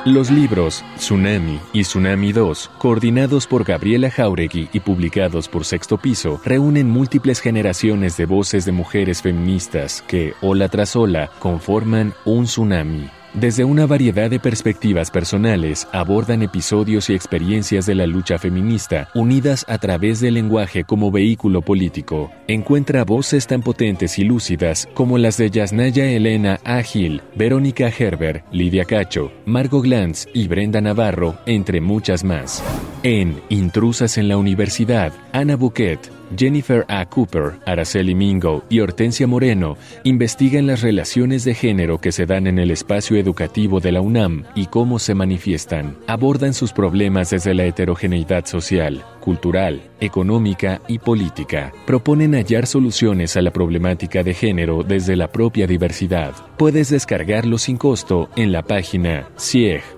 Los 0.04 0.32
libros 0.32 0.84
Tsunami 0.96 1.60
y 1.72 1.82
Tsunami 1.82 2.32
2, 2.32 2.72
coordinados 2.78 3.46
por 3.46 3.62
Gabriela 3.62 4.10
Jauregui 4.10 4.68
y 4.72 4.80
publicados 4.80 5.46
por 5.46 5.64
Sexto 5.64 5.96
Piso, 5.96 6.40
reúnen 6.44 6.90
múltiples 6.90 7.38
generaciones 7.38 8.16
de 8.16 8.26
voces 8.26 8.64
de 8.64 8.72
mujeres 8.72 9.22
feministas 9.22 10.02
que, 10.02 10.34
ola 10.40 10.68
tras 10.68 10.96
ola, 10.96 11.30
conforman 11.38 12.14
un 12.24 12.46
tsunami. 12.46 13.21
Desde 13.34 13.64
una 13.64 13.86
variedad 13.86 14.28
de 14.28 14.38
perspectivas 14.38 15.10
personales, 15.10 15.88
abordan 15.90 16.42
episodios 16.42 17.08
y 17.08 17.14
experiencias 17.14 17.86
de 17.86 17.94
la 17.94 18.06
lucha 18.06 18.38
feminista, 18.38 19.08
unidas 19.14 19.64
a 19.68 19.78
través 19.78 20.20
del 20.20 20.34
lenguaje 20.34 20.84
como 20.84 21.10
vehículo 21.10 21.62
político. 21.62 22.30
Encuentra 22.46 23.04
voces 23.04 23.46
tan 23.46 23.62
potentes 23.62 24.18
y 24.18 24.24
lúcidas 24.24 24.86
como 24.92 25.16
las 25.16 25.38
de 25.38 25.48
Yasnaya 25.48 26.10
Elena 26.10 26.60
Agil, 26.62 27.22
Verónica 27.34 27.88
Herber, 27.88 28.44
Lidia 28.52 28.84
Cacho, 28.84 29.32
Margo 29.46 29.80
Glantz 29.80 30.26
y 30.34 30.46
Brenda 30.46 30.82
Navarro, 30.82 31.38
entre 31.46 31.80
muchas 31.80 32.24
más. 32.24 32.62
En 33.02 33.40
Intrusas 33.48 34.18
en 34.18 34.28
la 34.28 34.36
Universidad, 34.36 35.10
Ana 35.32 35.56
Bouquet, 35.56 36.00
Jennifer 36.36 36.84
A. 36.88 37.04
Cooper, 37.06 37.60
Araceli 37.66 38.14
Mingo 38.14 38.64
y 38.68 38.80
Hortensia 38.80 39.26
Moreno 39.26 39.76
investigan 40.04 40.66
las 40.66 40.82
relaciones 40.82 41.44
de 41.44 41.54
género 41.54 41.98
que 41.98 42.12
se 42.12 42.26
dan 42.26 42.46
en 42.46 42.58
el 42.58 42.70
espacio 42.70 43.16
educativo 43.16 43.80
de 43.80 43.92
la 43.92 44.00
UNAM 44.00 44.44
y 44.54 44.66
cómo 44.66 44.98
se 44.98 45.14
manifiestan. 45.14 45.96
Abordan 46.06 46.54
sus 46.54 46.72
problemas 46.72 47.30
desde 47.30 47.54
la 47.54 47.64
heterogeneidad 47.64 48.46
social, 48.46 49.04
cultural, 49.20 49.82
económica 50.00 50.82
y 50.88 50.98
política. 50.98 51.72
Proponen 51.86 52.34
hallar 52.34 52.66
soluciones 52.66 53.36
a 53.36 53.42
la 53.42 53.52
problemática 53.52 54.22
de 54.22 54.34
género 54.34 54.82
desde 54.82 55.16
la 55.16 55.28
propia 55.28 55.66
diversidad. 55.66 56.32
Puedes 56.56 56.90
descargarlo 56.90 57.58
sin 57.58 57.76
costo 57.76 58.28
en 58.36 58.52
la 58.52 58.62
página 58.62 59.28
cieg.unam.mx. 59.36 59.92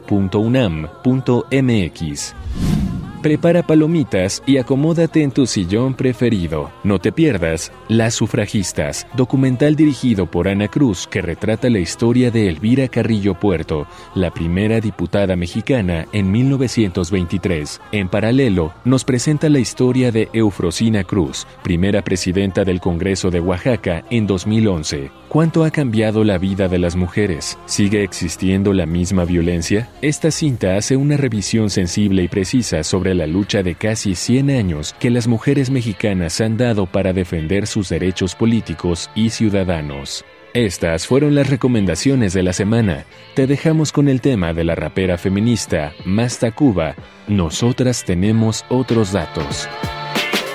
Prepara 3.24 3.62
palomitas 3.62 4.42
y 4.44 4.58
acomódate 4.58 5.22
en 5.22 5.30
tu 5.30 5.46
sillón 5.46 5.94
preferido. 5.94 6.70
No 6.82 6.98
te 6.98 7.10
pierdas 7.10 7.72
Las 7.88 8.12
Sufragistas, 8.12 9.06
documental 9.16 9.76
dirigido 9.76 10.30
por 10.30 10.46
Ana 10.46 10.68
Cruz 10.68 11.06
que 11.06 11.22
retrata 11.22 11.70
la 11.70 11.78
historia 11.78 12.30
de 12.30 12.50
Elvira 12.50 12.86
Carrillo 12.88 13.32
Puerto, 13.32 13.86
la 14.14 14.30
primera 14.30 14.78
diputada 14.78 15.36
mexicana 15.36 16.04
en 16.12 16.30
1923. 16.30 17.80
En 17.92 18.10
paralelo, 18.10 18.74
nos 18.84 19.04
presenta 19.04 19.48
la 19.48 19.58
historia 19.58 20.12
de 20.12 20.28
Eufrosina 20.34 21.02
Cruz, 21.02 21.46
primera 21.62 22.02
presidenta 22.02 22.62
del 22.62 22.78
Congreso 22.78 23.30
de 23.30 23.40
Oaxaca 23.40 24.04
en 24.10 24.26
2011. 24.26 25.23
¿Cuánto 25.34 25.64
ha 25.64 25.72
cambiado 25.72 26.22
la 26.22 26.38
vida 26.38 26.68
de 26.68 26.78
las 26.78 26.94
mujeres? 26.94 27.58
¿Sigue 27.66 28.04
existiendo 28.04 28.72
la 28.72 28.86
misma 28.86 29.24
violencia? 29.24 29.90
Esta 30.00 30.30
cinta 30.30 30.76
hace 30.76 30.96
una 30.96 31.16
revisión 31.16 31.70
sensible 31.70 32.22
y 32.22 32.28
precisa 32.28 32.84
sobre 32.84 33.16
la 33.16 33.26
lucha 33.26 33.64
de 33.64 33.74
casi 33.74 34.14
100 34.14 34.50
años 34.50 34.94
que 35.00 35.10
las 35.10 35.26
mujeres 35.26 35.70
mexicanas 35.70 36.40
han 36.40 36.56
dado 36.56 36.86
para 36.86 37.12
defender 37.12 37.66
sus 37.66 37.88
derechos 37.88 38.36
políticos 38.36 39.10
y 39.16 39.30
ciudadanos. 39.30 40.24
Estas 40.52 41.08
fueron 41.08 41.34
las 41.34 41.50
recomendaciones 41.50 42.32
de 42.32 42.44
la 42.44 42.52
semana. 42.52 43.04
Te 43.34 43.48
dejamos 43.48 43.90
con 43.90 44.08
el 44.08 44.20
tema 44.20 44.54
de 44.54 44.62
la 44.62 44.76
rapera 44.76 45.18
feminista 45.18 45.94
Masta 46.04 46.52
Cuba. 46.52 46.94
Nosotras 47.26 48.04
tenemos 48.04 48.64
otros 48.68 49.10
datos. 49.10 49.68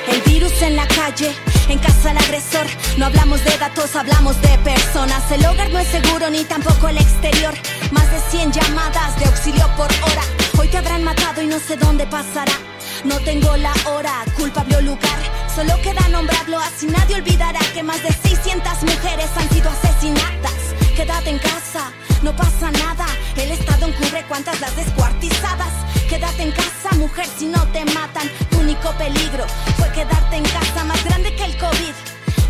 El 0.10 0.22
virus 0.32 0.62
en 0.62 0.78
la 0.78 0.88
calle, 0.88 1.32
en 1.72 1.80
casa 1.80 2.12
el 2.12 2.18
agresor. 2.18 2.66
No 2.98 3.06
hablamos 3.06 3.44
de 3.44 3.58
datos, 3.58 3.96
hablamos 3.96 4.40
de 4.42 4.58
personas. 4.60 5.32
El 5.32 5.46
hogar 5.46 5.70
no 5.70 5.80
es 5.80 5.88
seguro 5.88 6.30
ni 6.30 6.44
tampoco 6.44 6.88
el 6.88 6.98
exterior. 6.98 7.54
Más 7.92 8.10
de 8.12 8.20
100 8.32 8.52
llamadas 8.52 9.20
de 9.20 9.26
auxilio 9.26 9.68
por 9.76 9.88
hora. 9.92 10.24
Hoy 10.58 10.68
te 10.68 10.78
habrán 10.78 11.04
matado 11.04 11.42
y 11.42 11.48
no 11.48 11.60
sé 11.60 11.78
dónde 11.78 12.06
pasará. 12.08 12.54
No 13.04 13.20
tengo 13.20 13.56
la 13.58 13.74
hora, 13.86 14.24
culpable 14.36 14.78
o 14.78 14.82
lugar. 14.82 15.20
Solo 15.56 15.80
queda 15.82 16.08
nombrarlo, 16.10 16.60
así 16.60 16.88
nadie 16.88 17.16
olvidará 17.16 17.60
que 17.74 17.84
más 17.84 18.02
de 18.04 18.12
600 18.12 18.84
mujeres 18.84 19.30
han 19.36 19.50
sido 19.50 19.70
asesinadas. 19.70 20.60
Quédate 20.96 21.30
en 21.30 21.40
casa, 21.40 21.92
no 22.24 22.36
pasa 22.36 22.72
nada. 22.72 23.06
El 23.36 23.52
Estado 23.52 23.88
encubre 23.88 24.26
cuántas 24.28 24.60
las 24.60 24.76
descuartizadas. 24.76 25.74
Quédate 26.10 26.42
en 26.42 26.52
casa, 26.52 26.90
mujer, 26.98 27.28
si 27.38 27.46
no 27.46 27.64
te 27.72 27.86
matan. 27.86 28.28
Tu 28.50 28.58
único 28.58 28.92
peligro 28.98 29.46
fue 29.78 29.92
quedarte 29.92 30.38
en 30.38 30.44
casa, 30.44 30.84
más 30.84 31.06
grande 31.06 31.36
que 31.36 31.46
el 31.46 31.56
COVID. 31.60 31.94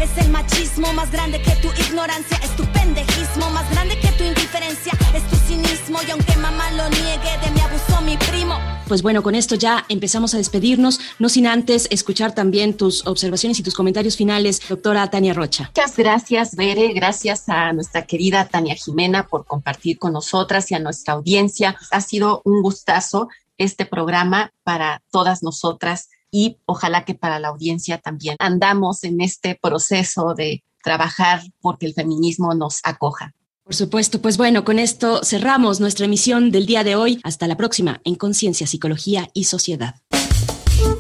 Es 0.02 0.18
el 0.18 0.30
machismo 0.30 0.94
más 0.94 1.12
grande 1.12 1.42
que 1.42 1.52
tu 1.58 1.68
ignorancia, 1.68 2.38
es 2.42 2.56
tu 2.56 2.64
pendejismo 2.72 3.50
más 3.50 3.70
grande 3.72 4.00
que 4.00 4.08
tu 4.14 4.24
indiferencia, 4.24 4.94
es 5.14 5.28
tu 5.28 5.36
cinismo 5.36 6.00
y 6.08 6.12
aunque 6.12 6.38
mamá 6.38 6.72
lo 6.72 6.88
niegue, 6.88 7.38
de 7.44 7.52
mi 7.52 7.60
abusó 7.60 8.02
mi 8.02 8.16
primo. 8.32 8.58
Pues 8.88 9.02
bueno, 9.02 9.22
con 9.22 9.36
esto 9.36 9.56
ya 9.56 9.86
empezamos 9.90 10.34
a 10.34 10.38
despedirnos, 10.38 11.02
no 11.20 11.28
sin 11.28 11.46
antes 11.46 11.90
escuchar 11.92 12.34
también 12.34 12.78
tus 12.78 13.06
observaciones 13.08 13.60
y 13.60 13.64
tus 13.64 13.76
comentarios 13.76 14.16
finales, 14.16 14.62
doctora 14.70 15.10
Tania 15.10 15.34
Rocha. 15.34 15.70
Muchas 15.76 15.98
gracias, 15.98 16.56
Bere, 16.56 16.94
gracias 16.94 17.50
a 17.50 17.74
nuestra 17.74 18.06
querida 18.06 18.48
Tania 18.48 18.76
Jimena 18.76 19.28
por 19.28 19.46
compartir 19.46 20.00
con 20.00 20.14
nosotras 20.14 20.72
y 20.72 20.76
a 20.76 20.80
nuestra 20.80 21.16
audiencia. 21.16 21.78
Ha 21.92 22.00
sido 22.00 22.42
un 22.46 22.62
gustazo 22.62 23.28
este 23.60 23.86
programa 23.86 24.52
para 24.64 25.04
todas 25.12 25.44
nosotras 25.44 26.10
y 26.32 26.58
ojalá 26.66 27.06
que 27.06 27.14
para 27.14 27.40
la 27.40 27.50
audiencia 27.50 28.00
también 28.00 28.36
andamos 28.40 29.04
en 29.04 29.22
este 29.22 29.58
proceso 29.62 30.34
de 30.34 30.64
trabajar 30.84 31.42
porque 31.62 31.86
el 31.86 31.94
feminismo 31.94 32.56
nos 32.56 32.80
acoja. 32.84 33.34
Por 33.64 33.76
supuesto, 33.76 34.20
pues 34.20 34.38
bueno, 34.38 34.66
con 34.66 34.80
esto 34.80 35.24
cerramos 35.24 35.80
nuestra 35.80 36.06
emisión 36.06 36.50
del 36.50 36.66
día 36.66 36.84
de 36.84 36.96
hoy. 36.96 37.20
Hasta 37.24 37.46
la 37.46 37.56
próxima 37.56 38.02
en 38.04 38.16
Conciencia, 38.16 38.66
Psicología 38.66 39.30
y 39.34 39.44
Sociedad. 39.44 40.02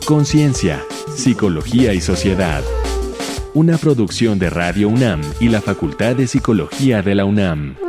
Conciencia, 0.05 0.83
Psicología 1.15 1.93
y 1.93 2.01
Sociedad. 2.01 2.63
Una 3.55 3.79
producción 3.79 4.37
de 4.37 4.51
Radio 4.51 4.87
UNAM 4.87 5.21
y 5.39 5.49
la 5.49 5.61
Facultad 5.61 6.15
de 6.15 6.27
Psicología 6.27 7.01
de 7.01 7.15
la 7.15 7.25
UNAM. 7.25 7.88